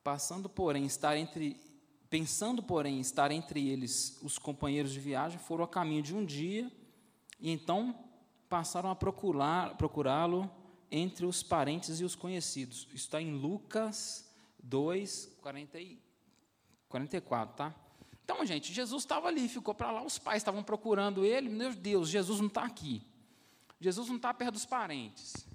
[0.02, 1.60] Passando, porém, estar entre,
[2.10, 6.70] pensando, porém, estar entre eles os companheiros de viagem, foram a caminho de um dia,
[7.38, 7.94] e então
[8.48, 10.57] passaram a procurar, procurá-lo
[10.90, 12.86] entre os parentes e os conhecidos.
[12.88, 14.28] Isso está em Lucas
[14.62, 15.98] 2, 40 e
[16.88, 17.74] 44, tá?
[18.24, 22.08] Então, gente, Jesus estava ali, ficou para lá, os pais estavam procurando ele, meu Deus,
[22.08, 23.02] Jesus não está aqui.
[23.80, 25.46] Jesus não está perto dos parentes.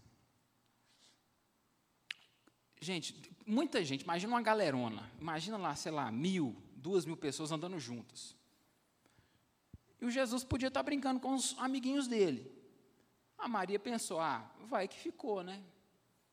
[2.79, 3.15] Gente,
[3.45, 8.35] muita gente, imagina uma galerona, imagina lá, sei lá, mil, duas mil pessoas andando juntas.
[10.01, 12.51] E o Jesus podia estar brincando com os amiguinhos dele.
[13.43, 15.61] A Maria pensou: ah, vai que ficou, né?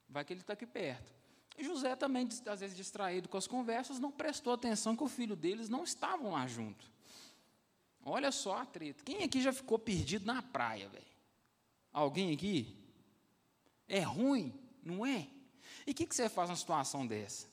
[0.09, 1.13] Vai que ele está aqui perto.
[1.59, 5.35] E José também, às vezes distraído com as conversas, não prestou atenção que o filho
[5.35, 6.89] deles não estavam lá junto.
[8.05, 9.03] Olha só a treta.
[9.03, 11.05] Quem aqui já ficou perdido na praia, velho?
[11.93, 12.79] Alguém aqui?
[13.89, 15.27] É ruim, não é?
[15.85, 17.49] E o que, que você faz numa situação dessa?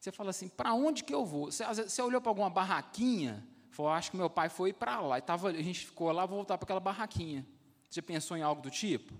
[0.00, 1.52] Você fala assim, para onde que eu vou?
[1.52, 5.22] Você, você olhou para alguma barraquinha, falou, acho que meu pai foi para lá, e
[5.22, 7.46] tava, a gente ficou lá, vou voltar para aquela barraquinha.
[7.94, 9.14] Você pensou em algo do tipo?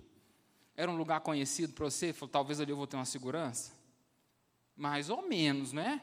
[0.75, 2.11] Era um lugar conhecido para você?
[2.11, 3.71] Falou, talvez ali eu vou ter uma segurança?
[4.75, 6.01] Mais ou menos, né?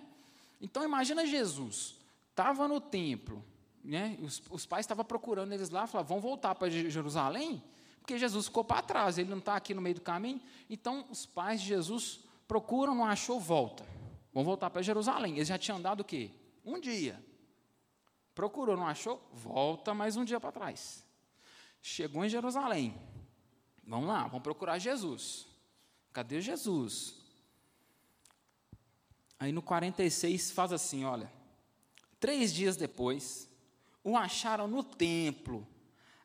[0.59, 1.97] Então imagina Jesus,
[2.31, 3.45] estava no templo,
[3.85, 4.17] né?
[4.23, 7.63] Os, os pais estavam procurando eles lá, falaram, vão voltar para Jerusalém?
[7.99, 10.41] Porque Jesus ficou para trás, ele não está aqui no meio do caminho.
[10.71, 13.85] Então, os pais de Jesus procuram, não achou, volta.
[14.33, 15.35] Vão voltar para Jerusalém.
[15.35, 16.31] Eles já tinham andado o quê?
[16.65, 17.23] Um dia.
[18.35, 19.23] Procurou, não achou?
[19.31, 21.02] Volta mais um dia para trás.
[21.83, 22.97] Chegou em Jerusalém.
[23.85, 25.47] Vamos lá, vamos procurar Jesus.
[26.13, 27.17] Cadê Jesus?
[29.39, 31.31] Aí no 46 faz assim: olha.
[32.21, 33.49] Três dias depois,
[34.05, 35.67] o acharam no templo,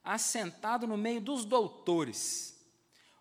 [0.04, 2.56] assentado no meio dos doutores,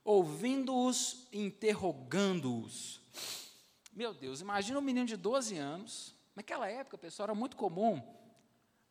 [0.04, 3.00] ouvindo-os, interrogando-os.
[3.94, 6.14] Meu Deus, imagina um menino de 12 anos.
[6.34, 8.02] Naquela época, pessoal, era muito comum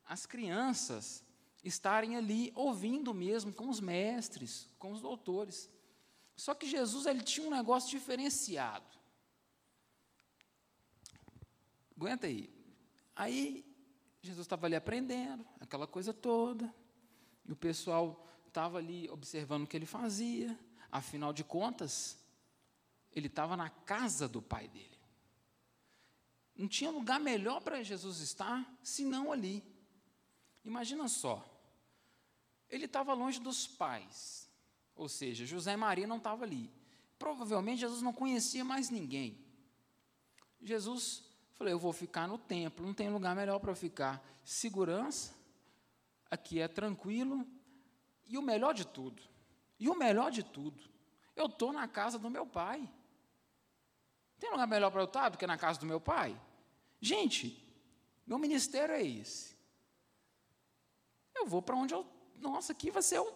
[0.04, 1.24] as crianças
[1.66, 5.68] estarem ali ouvindo mesmo com os mestres, com os doutores.
[6.38, 8.86] Só que Jesus ele tinha um negócio diferenciado.
[11.98, 12.54] Aguenta aí.
[13.16, 13.66] Aí
[14.22, 16.74] Jesus estava ali aprendendo, aquela coisa toda.
[17.46, 20.58] E o pessoal estava ali observando o que ele fazia.
[20.92, 22.18] Afinal de contas,
[23.12, 25.00] ele estava na casa do pai dele.
[26.56, 29.64] Não tinha lugar melhor para Jesus estar senão ali.
[30.64, 31.55] Imagina só.
[32.70, 34.50] Ele estava longe dos pais.
[34.96, 36.72] Ou seja, José e Maria não estavam ali.
[37.18, 39.38] Provavelmente Jesus não conhecia mais ninguém.
[40.62, 41.24] Jesus
[41.54, 44.24] falou: Eu vou ficar no templo, não tem lugar melhor para ficar.
[44.44, 45.34] Segurança,
[46.30, 47.46] aqui é tranquilo,
[48.28, 49.22] e o melhor de tudo,
[49.80, 50.82] e o melhor de tudo,
[51.36, 52.90] eu estou na casa do meu pai.
[54.40, 56.40] Tem lugar melhor para eu estar do que na casa do meu pai?
[57.00, 57.62] Gente,
[58.26, 59.56] meu ministério é esse.
[61.36, 62.06] Eu vou para onde eu.
[62.40, 63.34] Nossa, aqui vai ser o.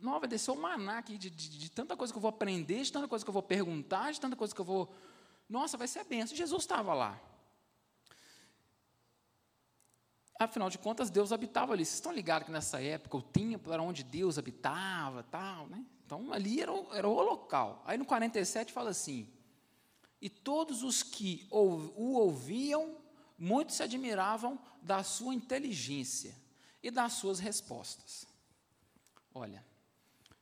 [0.00, 2.82] Não, vai descer o maná aqui de, de, de, tanta coisa que eu vou aprender,
[2.82, 4.92] de tanta coisa que eu vou perguntar, de tanta coisa que eu vou.
[5.48, 6.36] Nossa, vai ser benção.
[6.36, 7.18] Jesus estava lá.
[10.38, 11.84] Afinal de contas, Deus habitava ali.
[11.84, 15.84] Vocês estão ligados que nessa época o templo era onde Deus habitava, tal, né?
[16.04, 17.82] Então ali era o, era o local.
[17.86, 19.26] Aí no 47 fala assim:
[20.20, 22.96] E todos os que o ouviam,
[23.38, 26.43] muitos se admiravam da sua inteligência
[26.84, 28.26] e das suas respostas.
[29.32, 29.64] Olha,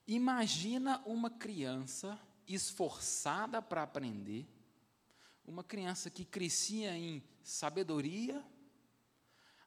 [0.09, 4.45] imagina uma criança esforçada para aprender,
[5.47, 8.45] uma criança que crescia em sabedoria,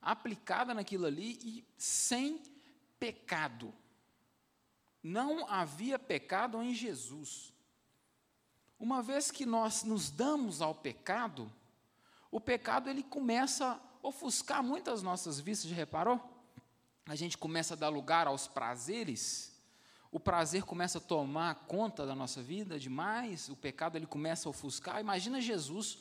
[0.01, 2.43] aplicada naquilo ali e sem
[2.99, 3.73] pecado.
[5.01, 7.53] Não havia pecado em Jesus.
[8.77, 11.49] Uma vez que nós nos damos ao pecado,
[12.29, 16.34] o pecado ele começa a ofuscar muitas nossas vistas, já reparou?
[17.05, 19.53] A gente começa a dar lugar aos prazeres,
[20.11, 24.51] o prazer começa a tomar conta da nossa vida demais, o pecado ele começa a
[24.51, 24.99] ofuscar.
[24.99, 25.99] Imagina Jesus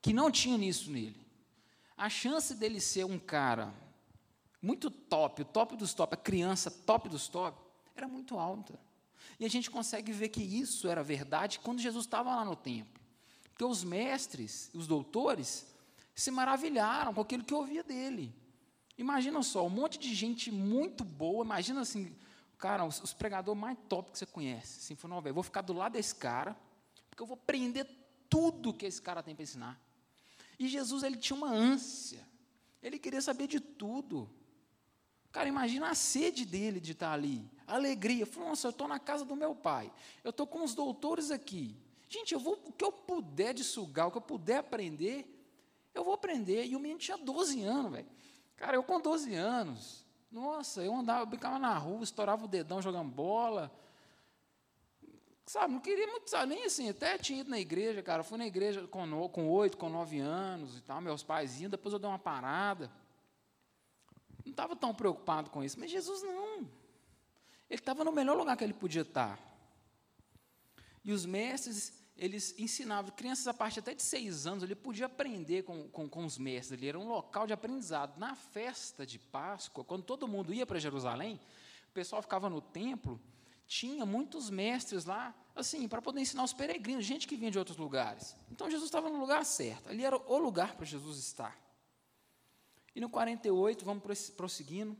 [0.00, 1.22] que não tinha nisso nele
[2.02, 3.72] a chance dele ser um cara
[4.60, 7.56] muito top, o top dos top, a criança top dos top,
[7.94, 8.78] era muito alta.
[9.38, 13.00] E a gente consegue ver que isso era verdade quando Jesus estava lá no templo.
[13.44, 15.66] Porque os mestres, os doutores,
[16.12, 18.34] se maravilharam com aquilo que ouvia dele.
[19.02, 22.14] Imagina só, um monte de gente muito boa, imagina assim,
[22.56, 24.78] cara, os, os pregadores mais top que você conhece.
[24.78, 26.56] Assim, falou, velho, vou ficar do lado desse cara,
[27.10, 27.84] porque eu vou aprender
[28.30, 29.80] tudo que esse cara tem para ensinar.
[30.56, 32.24] E Jesus ele tinha uma ânsia.
[32.80, 34.30] Ele queria saber de tudo.
[35.32, 38.24] Cara, imagina a sede dele de estar ali, a alegria.
[38.24, 41.76] Falou, nossa, eu estou na casa do meu pai, eu estou com os doutores aqui.
[42.08, 45.26] Gente, eu vou, o que eu puder de sugar, o que eu puder aprender,
[45.92, 46.66] eu vou aprender.
[46.66, 48.21] E o menino tinha 12 anos, velho.
[48.62, 52.80] Cara, eu com 12 anos, nossa, eu andava, eu brincava na rua, estourava o dedão
[52.80, 53.72] jogando bola,
[55.44, 58.22] Sabe, não queria muito, sabe, nem assim, até tinha ido na igreja, cara.
[58.22, 61.92] fui na igreja com, com 8, com 9 anos e tal, meus pais iam, depois
[61.92, 62.88] eu dei uma parada.
[64.44, 66.58] Não estava tão preocupado com isso, mas Jesus não.
[67.68, 69.40] Ele estava no melhor lugar que ele podia estar.
[71.04, 75.62] E os mestres, eles ensinavam, crianças a partir até de seis anos, ele podia aprender
[75.62, 78.18] com, com, com os mestres, ele era um local de aprendizado.
[78.18, 81.40] Na festa de Páscoa, quando todo mundo ia para Jerusalém,
[81.88, 83.20] o pessoal ficava no templo,
[83.66, 87.76] tinha muitos mestres lá, assim, para poder ensinar os peregrinos, gente que vinha de outros
[87.76, 88.36] lugares.
[88.50, 91.58] Então Jesus estava no lugar certo, ali era o lugar para Jesus estar.
[92.94, 94.96] E no 48, vamos prosseguindo.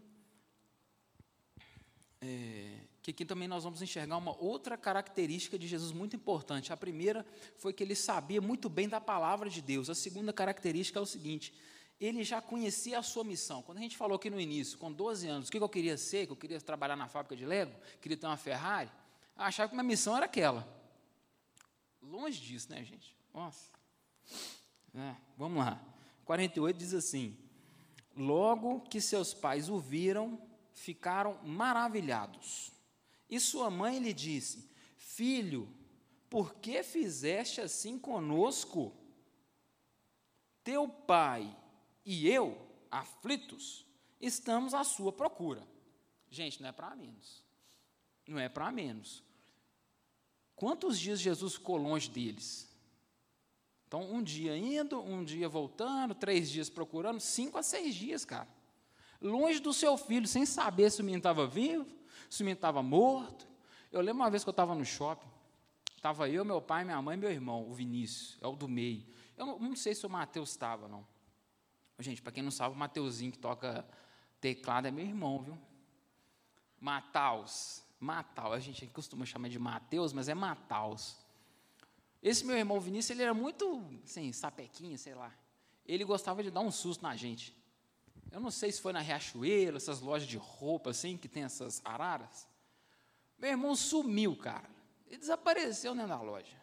[2.21, 6.73] É, que aqui também nós vamos enxergar uma outra característica de Jesus muito importante.
[6.73, 9.91] A primeira foi que ele sabia muito bem da palavra de Deus.
[9.91, 11.53] A segunda característica é o seguinte:
[12.01, 13.61] ele já conhecia a sua missão.
[13.61, 16.27] Quando a gente falou aqui no início, com 12 anos, o que eu queria ser,
[16.27, 18.91] que eu queria trabalhar na fábrica de Lego, queria ter uma Ferrari,
[19.37, 20.67] eu achava que minha missão era aquela.
[22.01, 23.17] Longe disso, né, gente?
[23.35, 23.67] Nossa.
[24.95, 25.81] É, vamos lá.
[26.25, 27.37] 48 diz assim:
[28.17, 30.41] Logo que seus pais o viram,
[30.73, 32.71] ficaram maravilhados.
[33.33, 34.69] E sua mãe lhe disse:
[34.99, 35.67] Filho,
[36.29, 38.95] por que fizeste assim conosco?
[40.63, 41.57] Teu pai
[42.05, 43.87] e eu, aflitos,
[44.21, 45.67] estamos à sua procura.
[46.31, 47.43] Gente, não é para menos.
[48.29, 49.25] Não é para menos.
[50.55, 52.71] Quantos dias Jesus ficou longe deles?
[53.89, 58.49] Então, um dia indo, um dia voltando, três dias procurando, cinco a seis dias, cara.
[59.23, 62.02] Longe do seu filho, sem saber se o menino estava vivo,
[62.33, 63.47] se o menino estava morto.
[63.91, 65.29] Eu lembro uma vez que eu estava no shopping,
[65.95, 69.05] estava eu, meu pai, minha mãe e meu irmão, o Vinícius, é o do meio.
[69.37, 71.07] Eu não, não sei se o Mateus estava, não.
[71.99, 73.87] Gente, para quem não sabe, o Mateuzinho que toca
[74.41, 75.59] teclado é meu irmão, viu?
[76.81, 77.83] Mataus.
[78.01, 78.55] Mataus.
[78.55, 81.19] A gente costuma chamar de Mateus, mas é Mataus.
[82.23, 85.31] Esse meu irmão Vinícius, ele era muito, assim, sapequinho, sei lá.
[85.85, 87.55] Ele gostava de dar um susto na gente.
[88.33, 91.83] Eu não sei se foi na Riachuelo, essas lojas de roupa, assim, que tem essas
[91.85, 92.49] araras.
[93.39, 94.71] Meu irmão sumiu, cara.
[95.07, 96.57] Ele desapareceu dentro da loja.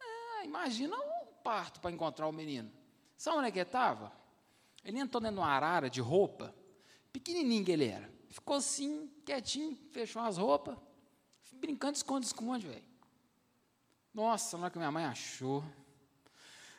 [0.00, 2.72] É, imagina um parto para encontrar o menino.
[3.14, 4.10] Sabe onde é que ele estava?
[4.82, 6.54] Ele entrou dentro de uma arara de roupa,
[7.12, 8.10] pequenininho que ele era.
[8.30, 10.78] Ficou assim, quietinho, fechou as roupas,
[11.52, 12.84] brincando esconde-esconde, velho.
[14.14, 15.62] Nossa, na hora que minha mãe achou.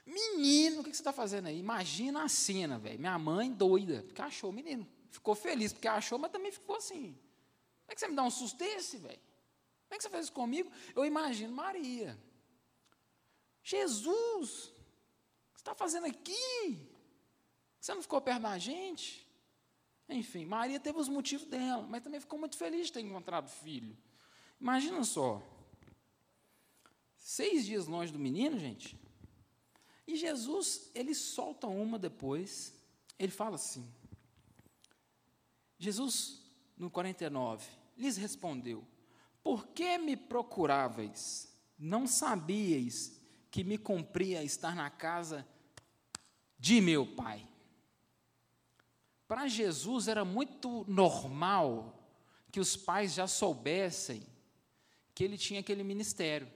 [0.05, 1.57] Menino, o que você está fazendo aí?
[1.57, 2.99] Imagina a cena, velho.
[2.99, 4.87] Minha mãe doida, porque achou o menino.
[5.09, 7.13] Ficou feliz porque achou, mas também ficou assim.
[7.13, 9.19] Como é que você me dá um susto desse, velho?
[9.87, 10.71] Como é que você faz isso comigo?
[10.95, 12.19] Eu imagino Maria.
[13.63, 14.73] Jesus, o
[15.53, 16.89] que você está fazendo aqui?
[17.79, 19.25] Você não ficou perto da gente?
[20.09, 23.49] Enfim, Maria teve os motivos dela, mas também ficou muito feliz de ter encontrado o
[23.49, 23.97] filho.
[24.59, 25.41] Imagina só.
[27.17, 28.99] Seis dias longe do menino, gente.
[30.07, 32.73] E Jesus, ele solta uma depois.
[33.17, 33.87] Ele fala assim.
[35.77, 36.41] Jesus,
[36.77, 37.65] no 49,
[37.97, 38.83] lhes respondeu:
[39.43, 41.53] Por que me procuráveis?
[41.77, 45.45] Não sabíeis que me cumpria estar na casa
[46.57, 47.47] de meu pai?
[49.27, 51.99] Para Jesus era muito normal
[52.51, 54.23] que os pais já soubessem
[55.15, 56.47] que ele tinha aquele ministério,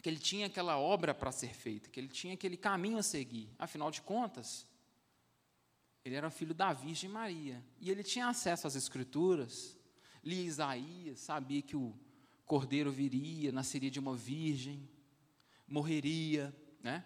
[0.00, 3.50] que ele tinha aquela obra para ser feita, que ele tinha aquele caminho a seguir.
[3.58, 4.66] Afinal de contas,
[6.04, 9.76] ele era filho da Virgem Maria e ele tinha acesso às Escrituras,
[10.22, 11.98] lia Isaías, sabia que o
[12.46, 14.88] cordeiro viria, nasceria de uma virgem,
[15.66, 17.04] morreria, né?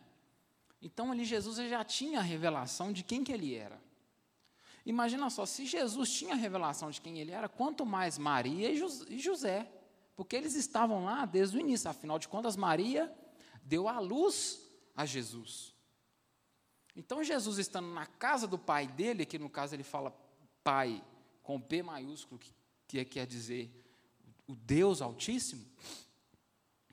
[0.81, 3.81] Então ali Jesus já tinha a revelação de quem que ele era.
[4.85, 9.19] Imagina só, se Jesus tinha a revelação de quem ele era, quanto mais Maria e
[9.19, 9.71] José,
[10.15, 13.13] porque eles estavam lá desde o início, afinal de contas, Maria
[13.63, 14.61] deu a luz
[14.95, 15.75] a Jesus.
[16.95, 20.15] Então, Jesus estando na casa do pai dele, que no caso ele fala
[20.63, 21.03] pai
[21.43, 22.53] com P maiúsculo, que,
[22.87, 23.71] que quer dizer
[24.47, 25.65] o Deus Altíssimo,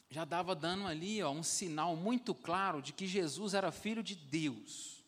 [0.09, 4.15] já dava dando ali ó, um sinal muito claro de que Jesus era filho de
[4.15, 5.03] Deus.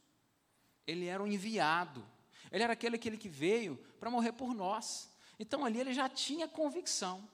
[0.86, 2.06] Ele era o enviado.
[2.52, 5.10] Ele era aquele, aquele que veio para morrer por nós.
[5.40, 7.28] Então ali ele já tinha convicção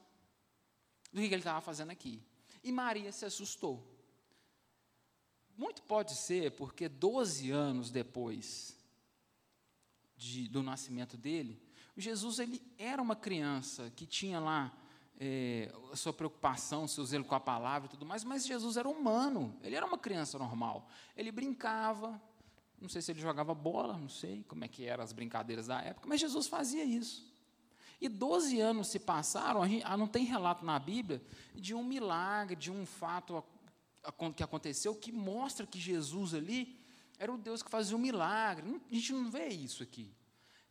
[1.11, 2.21] do que ele estava fazendo aqui.
[2.63, 3.85] E Maria se assustou.
[5.57, 8.77] Muito pode ser porque 12 anos depois
[10.15, 11.61] de, do nascimento dele,
[11.95, 14.71] Jesus ele era uma criança que tinha lá
[15.19, 18.87] é, a sua preocupação, seu zelo com a palavra e tudo mais, mas Jesus era
[18.87, 20.87] humano, ele era uma criança normal.
[21.15, 22.21] Ele brincava,
[22.79, 25.81] não sei se ele jogava bola, não sei como é que eram as brincadeiras da
[25.81, 27.25] época, mas Jesus fazia isso.
[27.99, 31.21] E 12 anos se passaram, a gente, ah, não tem relato na Bíblia
[31.55, 33.43] de um milagre, de um fato
[34.35, 36.79] que aconteceu que mostra que Jesus ali
[37.17, 38.79] era o Deus que fazia um milagre.
[38.89, 40.13] A gente não vê isso aqui.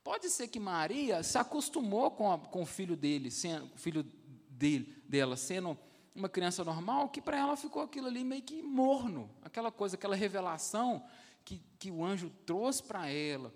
[0.04, 4.04] Pode ser que Maria se acostumou com, a, com o filho dele, sendo, o filho
[4.48, 5.76] dele, dela sendo
[6.14, 10.14] uma criança normal, que para ela ficou aquilo ali meio que morno, aquela coisa, aquela
[10.14, 11.04] revelação
[11.44, 13.52] que, que o anjo trouxe para ela,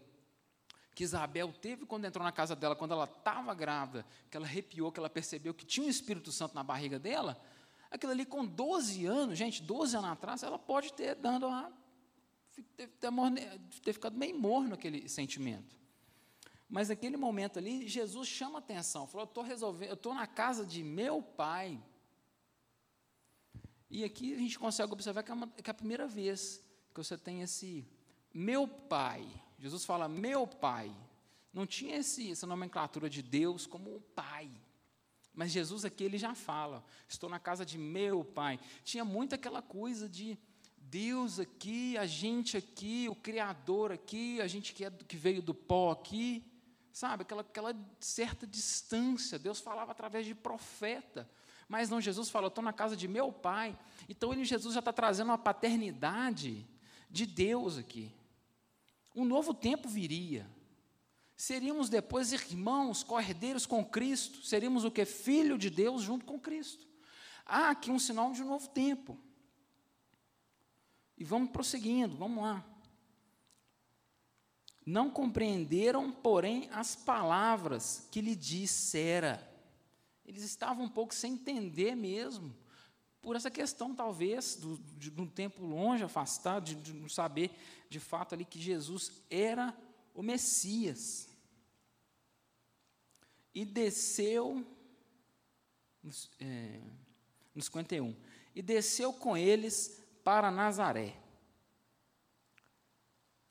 [0.95, 4.91] que Isabel teve quando entrou na casa dela, quando ela estava grávida, que ela arrepiou,
[4.91, 7.41] que ela percebeu que tinha um Espírito Santo na barriga dela,
[7.91, 11.71] aquilo ali com 12 anos, gente, 12 anos atrás, ela pode ter dando a,
[13.83, 15.79] ter, ficado meio morno aquele sentimento.
[16.69, 20.65] Mas naquele momento ali, Jesus chama atenção, falou: "Eu estou resolvendo, eu estou na casa
[20.65, 21.83] de meu pai".
[23.91, 26.63] E aqui a gente consegue observar que é, uma, que é a primeira vez
[26.95, 27.85] que você tem esse
[28.33, 29.27] meu pai.
[29.61, 30.91] Jesus fala meu pai.
[31.53, 34.51] Não tinha esse, essa nomenclatura de Deus como o pai.
[35.35, 38.59] Mas Jesus aqui ele já fala: estou na casa de meu pai.
[38.83, 40.39] Tinha muito aquela coisa de
[40.79, 45.55] Deus aqui, a gente aqui, o Criador aqui, a gente que, é, que veio do
[45.55, 46.43] pó aqui,
[46.93, 47.23] sabe?
[47.23, 49.39] Aquela, aquela certa distância.
[49.39, 51.31] Deus falava através de profeta.
[51.69, 53.79] Mas não, Jesus falou, estou na casa de meu pai.
[54.09, 56.67] Então ele, Jesus já está trazendo uma paternidade
[57.09, 58.13] de Deus aqui.
[59.21, 60.51] Um novo tempo viria.
[61.37, 64.43] Seríamos depois irmãos, cordeiros com Cristo.
[64.43, 65.05] Seríamos o que?
[65.05, 66.89] Filho de Deus junto com Cristo.
[67.45, 69.19] Há aqui um sinal de um novo tempo.
[71.19, 72.65] E vamos prosseguindo, vamos lá.
[74.87, 79.47] Não compreenderam, porém, as palavras que lhe dissera.
[80.25, 82.57] Eles estavam um pouco sem entender mesmo,
[83.23, 87.51] por essa questão, talvez, do, de, de um tempo longe, afastado, de, não saber
[87.89, 89.77] de fato ali que Jesus era
[90.15, 91.29] o Messias.
[93.55, 94.65] E desceu,
[96.39, 96.81] é,
[97.55, 98.17] no 51,
[98.55, 101.17] e desceu com eles para Nazaré.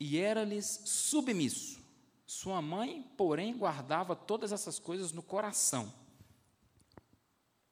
[0.00, 1.78] E era-lhes submisso.
[2.26, 5.99] Sua mãe, porém, guardava todas essas coisas no coração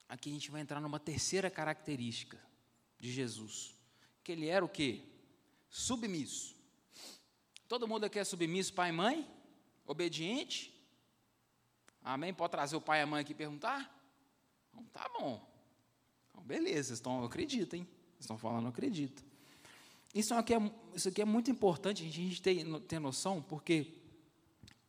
[0.09, 2.37] aqui a gente vai entrar numa terceira característica
[2.99, 3.75] de Jesus,
[4.23, 5.03] que ele era o quê?
[5.69, 6.55] Submisso.
[7.67, 9.29] Todo mundo aqui é submisso, pai e mãe?
[9.85, 10.75] Obediente?
[12.03, 12.33] Amém?
[12.33, 13.95] Pode trazer o pai e a mãe aqui e perguntar?
[14.69, 15.47] Então, tá bom.
[16.29, 17.87] Então, beleza, estão, acreditem.
[18.19, 19.23] Estão falando, acredito.
[20.13, 23.93] Isso aqui, é, isso aqui é muito importante a gente ter, ter noção, porque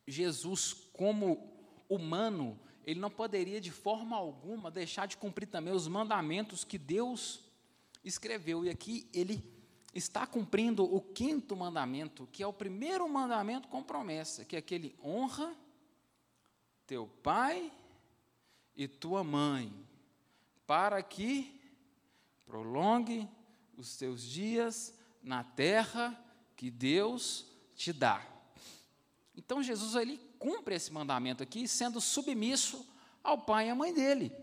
[0.07, 1.47] Jesus, como
[1.87, 7.43] humano, ele não poderia de forma alguma deixar de cumprir também os mandamentos que Deus
[8.03, 8.65] escreveu.
[8.65, 9.43] E aqui ele
[9.93, 14.95] está cumprindo o quinto mandamento, que é o primeiro mandamento com promessa, que é aquele
[15.03, 15.55] honra
[16.87, 17.71] teu pai
[18.75, 19.73] e tua mãe,
[20.65, 21.59] para que
[22.45, 23.27] prolongue
[23.77, 26.21] os teus dias na terra
[26.55, 28.25] que Deus te dá.
[29.35, 32.83] Então Jesus ele cumpre esse mandamento aqui sendo submisso
[33.23, 34.35] ao pai e à mãe dele.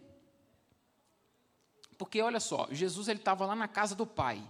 [1.98, 4.40] Porque olha só, Jesus ele estava lá na casa do pai.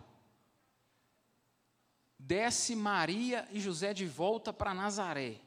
[2.19, 5.41] Desce Maria e José de volta para Nazaré.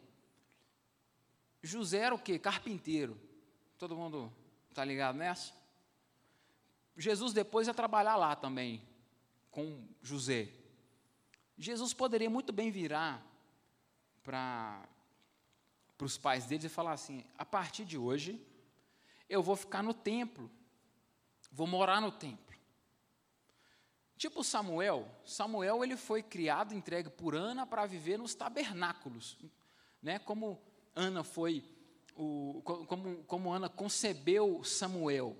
[1.61, 2.39] José era o quê?
[2.39, 3.15] Carpinteiro.
[3.77, 4.33] Todo mundo
[4.69, 5.53] está ligado nessa?
[6.97, 8.81] Jesus depois ia trabalhar lá também,
[9.51, 10.49] com José.
[11.55, 13.23] Jesus poderia muito bem virar
[14.23, 14.83] para
[16.01, 18.43] para os pais deles e falar assim: a partir de hoje,
[19.29, 20.49] eu vou ficar no templo,
[21.51, 22.57] vou morar no templo.
[24.17, 29.37] Tipo Samuel, Samuel ele foi criado, entregue por Ana para viver nos tabernáculos,
[30.01, 30.17] né?
[30.17, 30.59] Como
[30.95, 31.63] Ana foi
[32.15, 35.37] o, como, como Ana concebeu Samuel,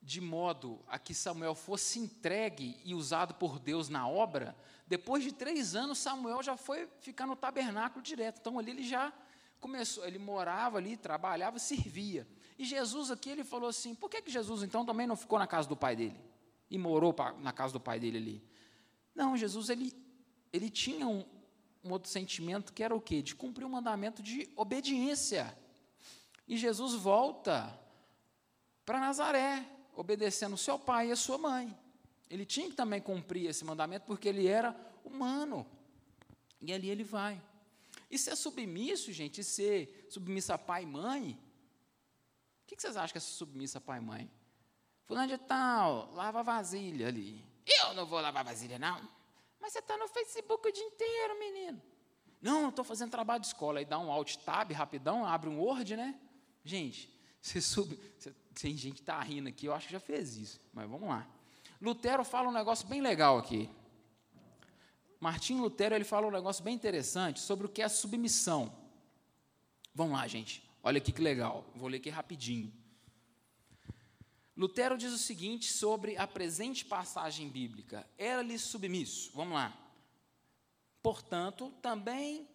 [0.00, 4.56] de modo a que Samuel fosse entregue e usado por Deus na obra.
[4.86, 8.38] Depois de três anos, Samuel já foi ficar no tabernáculo direto.
[8.40, 9.12] Então ali ele já
[9.60, 12.26] começou, ele morava ali, trabalhava, servia.
[12.58, 15.46] E Jesus aqui, ele falou assim: por que, que Jesus então também não ficou na
[15.46, 16.20] casa do pai dele?
[16.70, 18.44] E morou pra, na casa do pai dele ali?
[19.14, 19.92] Não, Jesus, ele,
[20.52, 21.24] ele tinha um,
[21.84, 23.22] um outro sentimento que era o quê?
[23.22, 25.56] De cumprir o um mandamento de obediência.
[26.46, 27.78] E Jesus volta
[28.84, 31.76] para Nazaré, obedecendo seu pai e a sua mãe.
[32.28, 35.66] Ele tinha que também cumprir esse mandamento porque ele era humano.
[36.60, 37.40] E ali ele vai.
[38.10, 41.38] E ser submisso, gente, e ser submisso a pai e mãe,
[42.62, 44.30] o que, vocês acham que é submisso a pai e mãe?
[45.04, 47.44] Fulano de tal, lava vasilha ali.
[47.64, 49.08] Eu não vou lavar vasilha, não.
[49.60, 51.82] Mas você está no Facebook o dia inteiro, menino.
[52.40, 53.78] Não, estou fazendo trabalho de escola.
[53.78, 56.18] Aí dá um alt tab rapidão, abre um Word, né?
[56.64, 57.96] Gente, você sub.
[58.60, 60.60] Tem gente que está rindo aqui, eu acho que já fez isso.
[60.72, 61.26] Mas vamos lá.
[61.80, 63.70] Lutero fala um negócio bem legal aqui.
[65.20, 68.72] Martim Lutero ele fala um negócio bem interessante sobre o que é submissão.
[69.94, 70.62] Vamos lá, gente.
[70.82, 71.64] Olha aqui que legal.
[71.74, 72.72] Vou ler aqui rapidinho.
[74.56, 79.30] Lutero diz o seguinte sobre a presente passagem bíblica: era-lhe submisso.
[79.34, 79.76] Vamos lá.
[81.02, 82.48] Portanto, também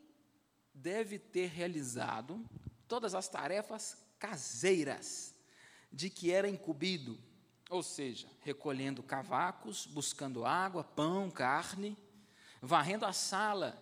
[0.73, 2.43] deve ter realizado
[2.87, 5.33] todas as tarefas caseiras
[5.91, 7.17] de que era incumbido,
[7.69, 11.97] ou seja, recolhendo cavacos, buscando água, pão, carne,
[12.61, 13.81] varrendo a sala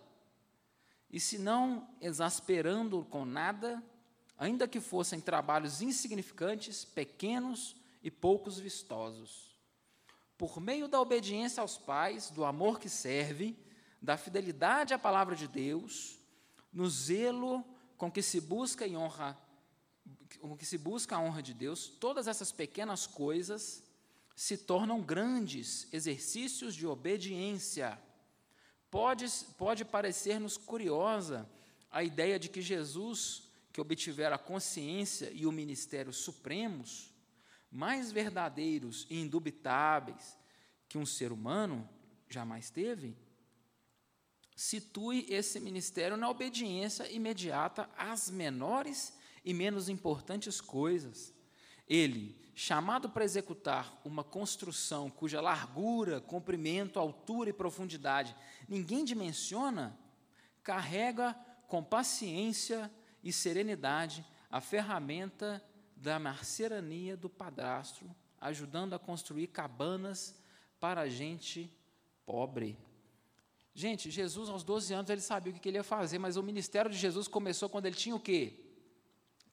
[1.10, 3.82] e se não exasperando com nada,
[4.38, 9.56] ainda que fossem trabalhos insignificantes, pequenos e poucos vistosos.
[10.38, 13.56] Por meio da obediência aos pais, do amor que serve,
[14.00, 16.18] da fidelidade à palavra de Deus,
[16.72, 17.64] no zelo
[17.98, 19.36] com que se busca e honra,
[20.40, 23.82] com que se busca a honra de Deus, todas essas pequenas coisas
[24.34, 28.00] se tornam grandes exercícios de obediência.
[28.90, 29.26] Pode,
[29.56, 31.48] pode parecer-nos curiosa
[31.90, 37.14] a ideia de que Jesus, que obtivera a consciência e o ministério supremos,
[37.70, 40.36] mais verdadeiros e indubitáveis
[40.88, 41.88] que um ser humano
[42.28, 43.16] jamais teve,
[44.56, 49.12] situe esse ministério na obediência imediata às menores
[49.44, 51.32] e menos importantes coisas.
[51.88, 58.34] Ele, chamado para executar uma construção cuja largura, comprimento, altura e profundidade
[58.68, 59.98] ninguém dimensiona,
[60.62, 61.34] carrega
[61.66, 62.90] com paciência
[63.22, 65.62] e serenidade a ferramenta
[65.96, 68.08] da marcerania do padrasto,
[68.40, 70.34] ajudando a construir cabanas
[70.78, 71.70] para a gente
[72.24, 72.78] pobre.
[73.74, 76.90] Gente, Jesus, aos 12 anos, ele sabia o que ele ia fazer, mas o ministério
[76.90, 78.58] de Jesus começou quando ele tinha o quê?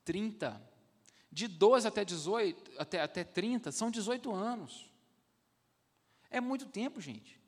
[0.03, 0.59] 30.
[1.31, 4.89] De 12 até 18, até, até 30, são 18 anos.
[6.29, 7.39] É muito tempo, gente.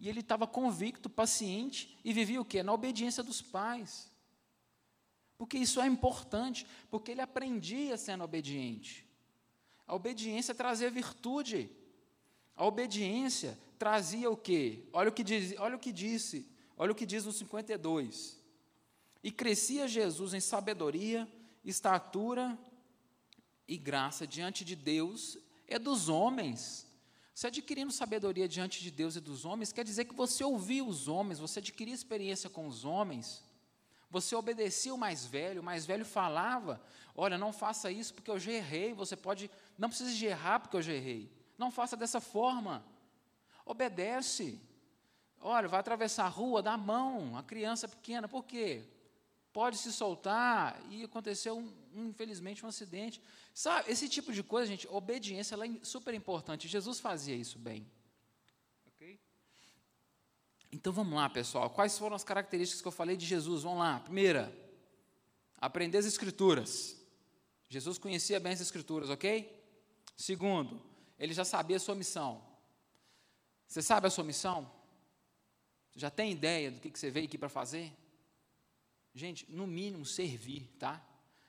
[0.00, 2.62] E ele estava convicto, paciente, e vivia o quê?
[2.62, 4.10] Na obediência dos pais.
[5.36, 9.06] Porque isso é importante, porque ele aprendia sendo obediente.
[9.86, 11.70] A obediência trazia virtude.
[12.56, 14.84] A obediência trazia o quê?
[14.92, 18.38] Olha o que diz, olha o que disse, olha o que diz no 52.
[19.22, 21.28] E crescia Jesus em sabedoria,
[21.64, 22.58] estatura
[23.68, 25.36] e graça diante de Deus
[25.68, 26.86] e dos homens.
[27.34, 31.06] Você adquirindo sabedoria diante de Deus e dos homens, quer dizer que você ouvia os
[31.06, 33.44] homens, você adquiria experiência com os homens,
[34.10, 36.80] você obedecia o mais velho, o mais velho falava:
[37.14, 38.94] Olha, não faça isso porque eu já errei.
[38.94, 41.30] Você pode, não precisa de errar porque eu já errei.
[41.58, 42.84] Não faça dessa forma.
[43.66, 44.58] Obedece.
[45.40, 48.82] Olha, vai atravessar a rua, dá a mão, a criança pequena, por quê?
[49.58, 53.20] Pode se soltar e aconteceu, um, infelizmente, um acidente.
[53.52, 56.68] Sabe, esse tipo de coisa, gente, obediência ela é super importante.
[56.68, 57.84] Jesus fazia isso bem.
[58.86, 59.18] Ok?
[60.70, 61.68] Então vamos lá, pessoal.
[61.70, 63.64] Quais foram as características que eu falei de Jesus?
[63.64, 63.98] Vamos lá.
[63.98, 64.56] Primeira,
[65.56, 66.96] aprender as Escrituras.
[67.68, 69.60] Jesus conhecia bem as Escrituras, ok?
[70.16, 70.80] Segundo,
[71.18, 72.40] ele já sabia a sua missão.
[73.66, 74.70] Você sabe a sua missão?
[75.96, 77.92] Já tem ideia do que, você veio aqui para fazer?
[79.18, 81.04] Gente, no mínimo, servir, tá?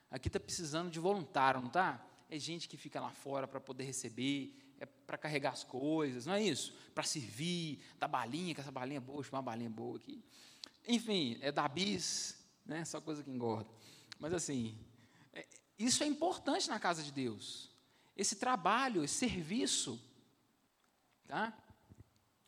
[0.09, 2.03] Aqui está precisando de voluntário, não tá?
[2.27, 6.33] É gente que fica lá fora para poder receber, é para carregar as coisas, não
[6.33, 6.73] é isso?
[6.95, 10.19] Para servir, dar balinha, que essa balinha é boa, deixa uma balinha boa aqui.
[10.87, 12.83] Enfim, é dar bis, né?
[12.85, 13.69] Só coisa que engorda.
[14.17, 14.75] Mas assim,
[15.31, 15.47] é,
[15.77, 17.69] isso é importante na casa de Deus.
[18.17, 20.01] Esse trabalho, esse serviço,
[21.27, 21.55] tá?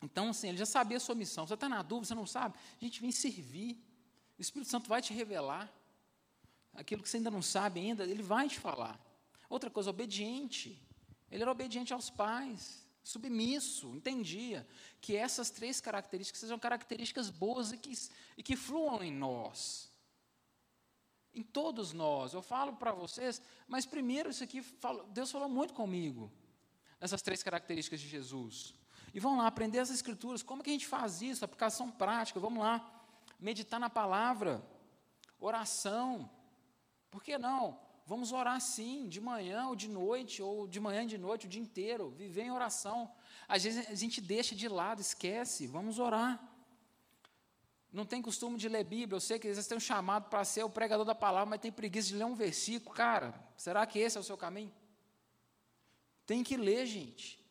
[0.02, 1.46] Então, assim, ele já sabia a sua missão.
[1.46, 2.56] Você está na dúvida, você não sabe?
[2.80, 3.91] A gente vem servir.
[4.42, 5.72] O Espírito Santo vai te revelar.
[6.74, 8.98] Aquilo que você ainda não sabe ainda, ele vai te falar.
[9.48, 10.82] Outra coisa, obediente.
[11.30, 14.66] Ele era obediente aos pais, submisso, entendia
[15.00, 17.92] que essas três características sejam características boas e que,
[18.36, 19.92] e que fluam em nós.
[21.32, 22.34] Em todos nós.
[22.34, 24.60] Eu falo para vocês, mas primeiro isso aqui,
[25.10, 26.32] Deus falou muito comigo,
[27.00, 28.74] nessas três características de Jesus.
[29.14, 30.42] E vamos lá, aprender as escrituras.
[30.42, 31.44] Como que a gente faz isso?
[31.44, 32.91] Aplicação prática, vamos lá.
[33.42, 34.64] Meditar na palavra,
[35.40, 36.30] oração.
[37.10, 37.76] Por que não?
[38.06, 41.48] Vamos orar sim, de manhã ou de noite, ou de manhã e de noite, o
[41.48, 43.12] dia inteiro, viver em oração.
[43.48, 46.40] Às vezes a gente deixa de lado, esquece, vamos orar.
[47.92, 50.62] Não tem costume de ler Bíblia, eu sei que vocês têm um chamado para ser
[50.62, 52.94] o pregador da palavra, mas tem preguiça de ler um versículo.
[52.94, 54.72] Cara, será que esse é o seu caminho?
[56.24, 57.44] Tem que ler, gente.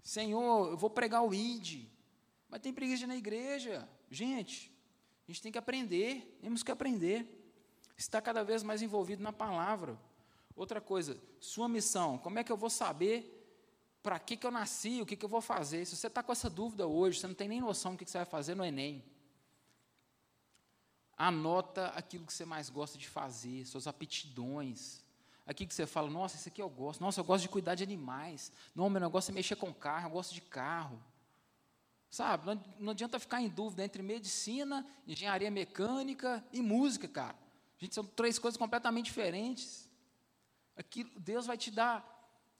[0.00, 1.88] Senhor, eu vou pregar o ID,
[2.48, 3.88] mas tem preguiça na igreja.
[4.08, 4.73] Gente,
[5.26, 7.40] a gente tem que aprender, temos que aprender.
[7.96, 9.98] Está cada vez mais envolvido na palavra.
[10.56, 13.30] Outra coisa, sua missão, como é que eu vou saber
[14.02, 15.86] para que, que eu nasci, o que, que eu vou fazer?
[15.86, 18.10] Se você está com essa dúvida hoje, você não tem nem noção do que, que
[18.10, 19.02] você vai fazer no Enem.
[21.16, 25.02] Anota aquilo que você mais gosta de fazer, suas aptidões.
[25.46, 27.00] Aqui que você fala, nossa, isso aqui eu gosto.
[27.00, 28.52] Nossa, eu gosto de cuidar de animais.
[28.74, 31.02] Não, meu negócio é mexer com carro, eu gosto de carro.
[32.14, 37.36] Sabe, não, adianta ficar em dúvida entre medicina, engenharia mecânica e música, cara.
[37.76, 39.90] Gente, são três coisas completamente diferentes.
[40.76, 42.08] Aqui, Deus vai te dar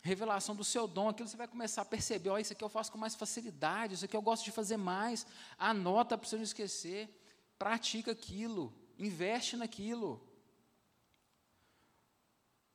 [0.03, 2.91] revelação do seu dom, aquilo você vai começar a perceber, ó, isso aqui eu faço
[2.91, 5.25] com mais facilidade, isso aqui eu gosto de fazer mais,
[5.57, 7.09] anota para você não esquecer.
[7.57, 10.21] pratica aquilo, investe naquilo.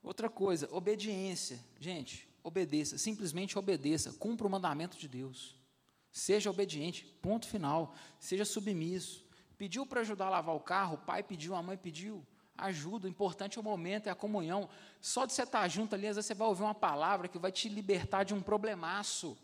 [0.01, 1.59] Outra coisa, obediência.
[1.77, 5.58] Gente, obedeça, simplesmente obedeça, cumpra o mandamento de Deus.
[6.11, 7.93] Seja obediente, ponto final.
[8.19, 9.25] Seja submisso.
[9.57, 12.25] Pediu para ajudar a lavar o carro, o pai pediu, a mãe pediu.
[12.57, 14.69] Ajuda, o importante é o momento, é a comunhão.
[14.99, 17.51] Só de você estar junto ali, às vezes você vai ouvir uma palavra que vai
[17.51, 19.37] te libertar de um problemaço.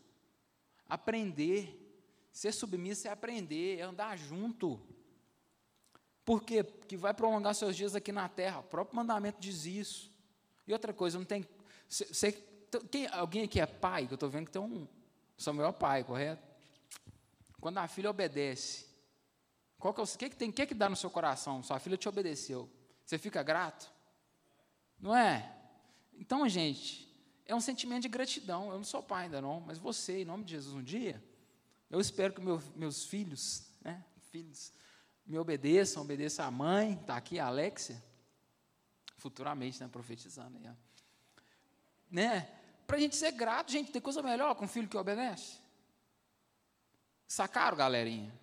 [0.87, 1.81] Aprender.
[2.31, 4.81] Ser submisso é aprender, é andar junto.
[6.25, 6.63] Por quê?
[6.63, 8.59] Porque vai prolongar seus dias aqui na terra.
[8.59, 10.11] O próprio mandamento diz isso.
[10.67, 11.45] E outra coisa, não tem.
[11.87, 12.31] Você,
[12.91, 14.07] quem, alguém aqui é pai?
[14.07, 14.87] Que eu estou vendo que tem um.
[15.37, 16.54] Samuel é pai, correto?
[17.65, 18.85] Quando a filha obedece,
[19.79, 20.51] qual que é o que, que tem?
[20.51, 21.63] que, que dá no seu coração?
[21.63, 22.69] Sua filha te obedeceu.
[23.03, 23.91] Você fica grato?
[24.99, 25.51] Não é?
[26.13, 27.11] Então, gente,
[27.43, 28.69] é um sentimento de gratidão.
[28.69, 31.19] Eu não sou pai ainda não, mas você, em nome de Jesus, um dia,
[31.89, 34.71] eu espero que meu, meus filhos, né, filhos,
[35.25, 37.99] me obedeçam, obedeçam a mãe, está aqui a Alexia,
[39.17, 40.59] futuramente, né, profetizando
[42.11, 42.47] né,
[42.85, 45.64] para a gente ser grato, gente, tem coisa melhor com um filho que obedece?
[47.27, 48.33] Sacaram, galerinha?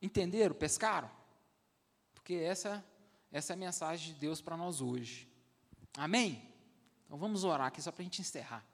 [0.00, 0.54] Entenderam?
[0.54, 1.10] Pescaram?
[2.12, 2.84] Porque essa,
[3.30, 5.28] essa é a mensagem de Deus para nós hoje.
[5.96, 6.52] Amém?
[7.04, 8.64] Então vamos orar aqui só para a gente encerrar.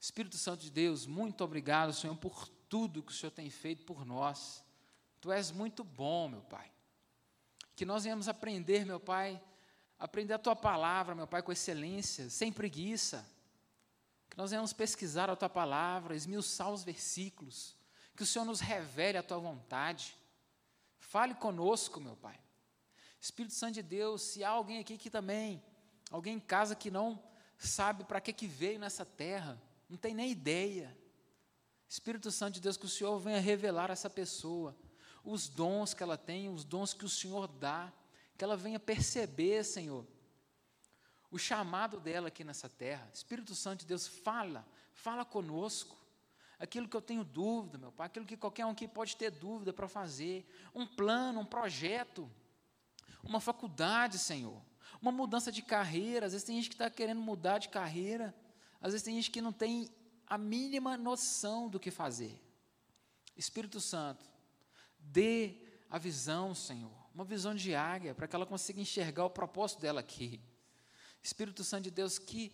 [0.00, 4.04] Espírito Santo de Deus, muito obrigado, Senhor, por tudo que o Senhor tem feito por
[4.04, 4.64] nós.
[5.20, 6.70] Tu és muito bom, meu Pai.
[7.74, 9.40] Que nós venhamos aprender, meu Pai,
[9.98, 13.26] aprender a tua palavra, meu Pai, com excelência, sem preguiça.
[14.30, 17.77] Que nós venhamos pesquisar a tua palavra, esmiuçar os versículos.
[18.18, 20.18] Que o Senhor nos revele a tua vontade.
[20.98, 22.36] Fale conosco, meu Pai.
[23.20, 25.62] Espírito Santo de Deus, se há alguém aqui que também,
[26.10, 27.22] alguém em casa que não
[27.56, 29.56] sabe para que, que veio nessa terra,
[29.88, 30.98] não tem nem ideia.
[31.88, 34.76] Espírito Santo de Deus, que o Senhor venha revelar a essa pessoa
[35.22, 37.92] os dons que ela tem, os dons que o Senhor dá,
[38.36, 40.04] que ela venha perceber, Senhor,
[41.30, 43.08] o chamado dela aqui nessa terra.
[43.14, 45.96] Espírito Santo de Deus, fala, fala conosco.
[46.58, 49.72] Aquilo que eu tenho dúvida, meu Pai, aquilo que qualquer um aqui pode ter dúvida
[49.72, 50.44] para fazer,
[50.74, 52.28] um plano, um projeto,
[53.22, 54.60] uma faculdade, Senhor,
[55.00, 56.26] uma mudança de carreira.
[56.26, 58.34] Às vezes tem gente que está querendo mudar de carreira,
[58.80, 59.88] às vezes tem gente que não tem
[60.26, 62.40] a mínima noção do que fazer.
[63.36, 64.24] Espírito Santo,
[64.98, 65.54] dê
[65.88, 70.00] a visão, Senhor, uma visão de águia, para que ela consiga enxergar o propósito dela
[70.00, 70.40] aqui.
[71.22, 72.52] Espírito Santo de Deus, que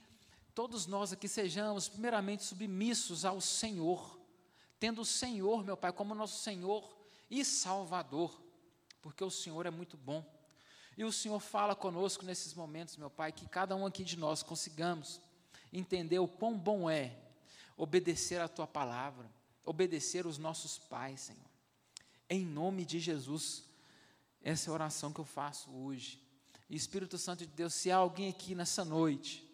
[0.55, 4.19] todos nós aqui sejamos, primeiramente, submissos ao Senhor,
[4.79, 6.97] tendo o Senhor, meu Pai, como nosso Senhor
[7.29, 8.41] e Salvador,
[9.03, 10.25] porque o Senhor é muito bom.
[10.97, 14.43] E o Senhor fala conosco nesses momentos, meu Pai, que cada um aqui de nós
[14.43, 15.21] consigamos
[15.73, 17.19] entender o quão bom é
[17.77, 19.29] obedecer a tua palavra,
[19.65, 21.51] obedecer os nossos pais, Senhor.
[22.31, 23.65] Em nome de Jesus,
[24.41, 26.23] essa é a oração que eu faço hoje.
[26.71, 29.45] Espírito Santo de Deus, se há alguém aqui nessa noite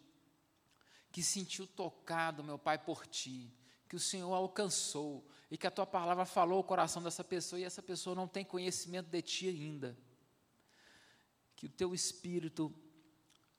[1.10, 3.52] que sentiu tocado, meu Pai, por ti,
[3.88, 7.64] que o Senhor alcançou e que a tua palavra falou o coração dessa pessoa e
[7.64, 9.96] essa pessoa não tem conhecimento de ti ainda,
[11.56, 12.72] que o teu Espírito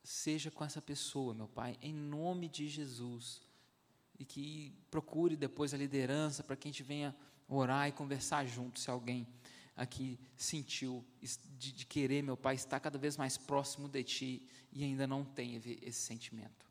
[0.04, 3.42] seja com essa pessoa, meu Pai, em nome de Jesus
[4.18, 7.16] e que procure depois a liderança para que a gente venha
[7.48, 9.28] orar e conversar junto, se alguém
[9.76, 11.04] aqui sentiu
[11.58, 15.26] de, de, querer, meu Pai, estar cada vez mais próximo de Ti e ainda não
[15.26, 16.71] tem esse sentimento.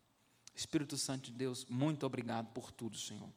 [0.61, 3.30] Espírito Santo de Deus, muito obrigado por tudo, Senhor.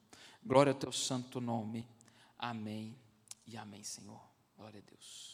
[0.44, 1.86] Glória ao Teu santo nome.
[2.38, 2.94] Amém
[3.46, 4.20] e amém, Senhor.
[4.58, 5.33] Glória a Deus.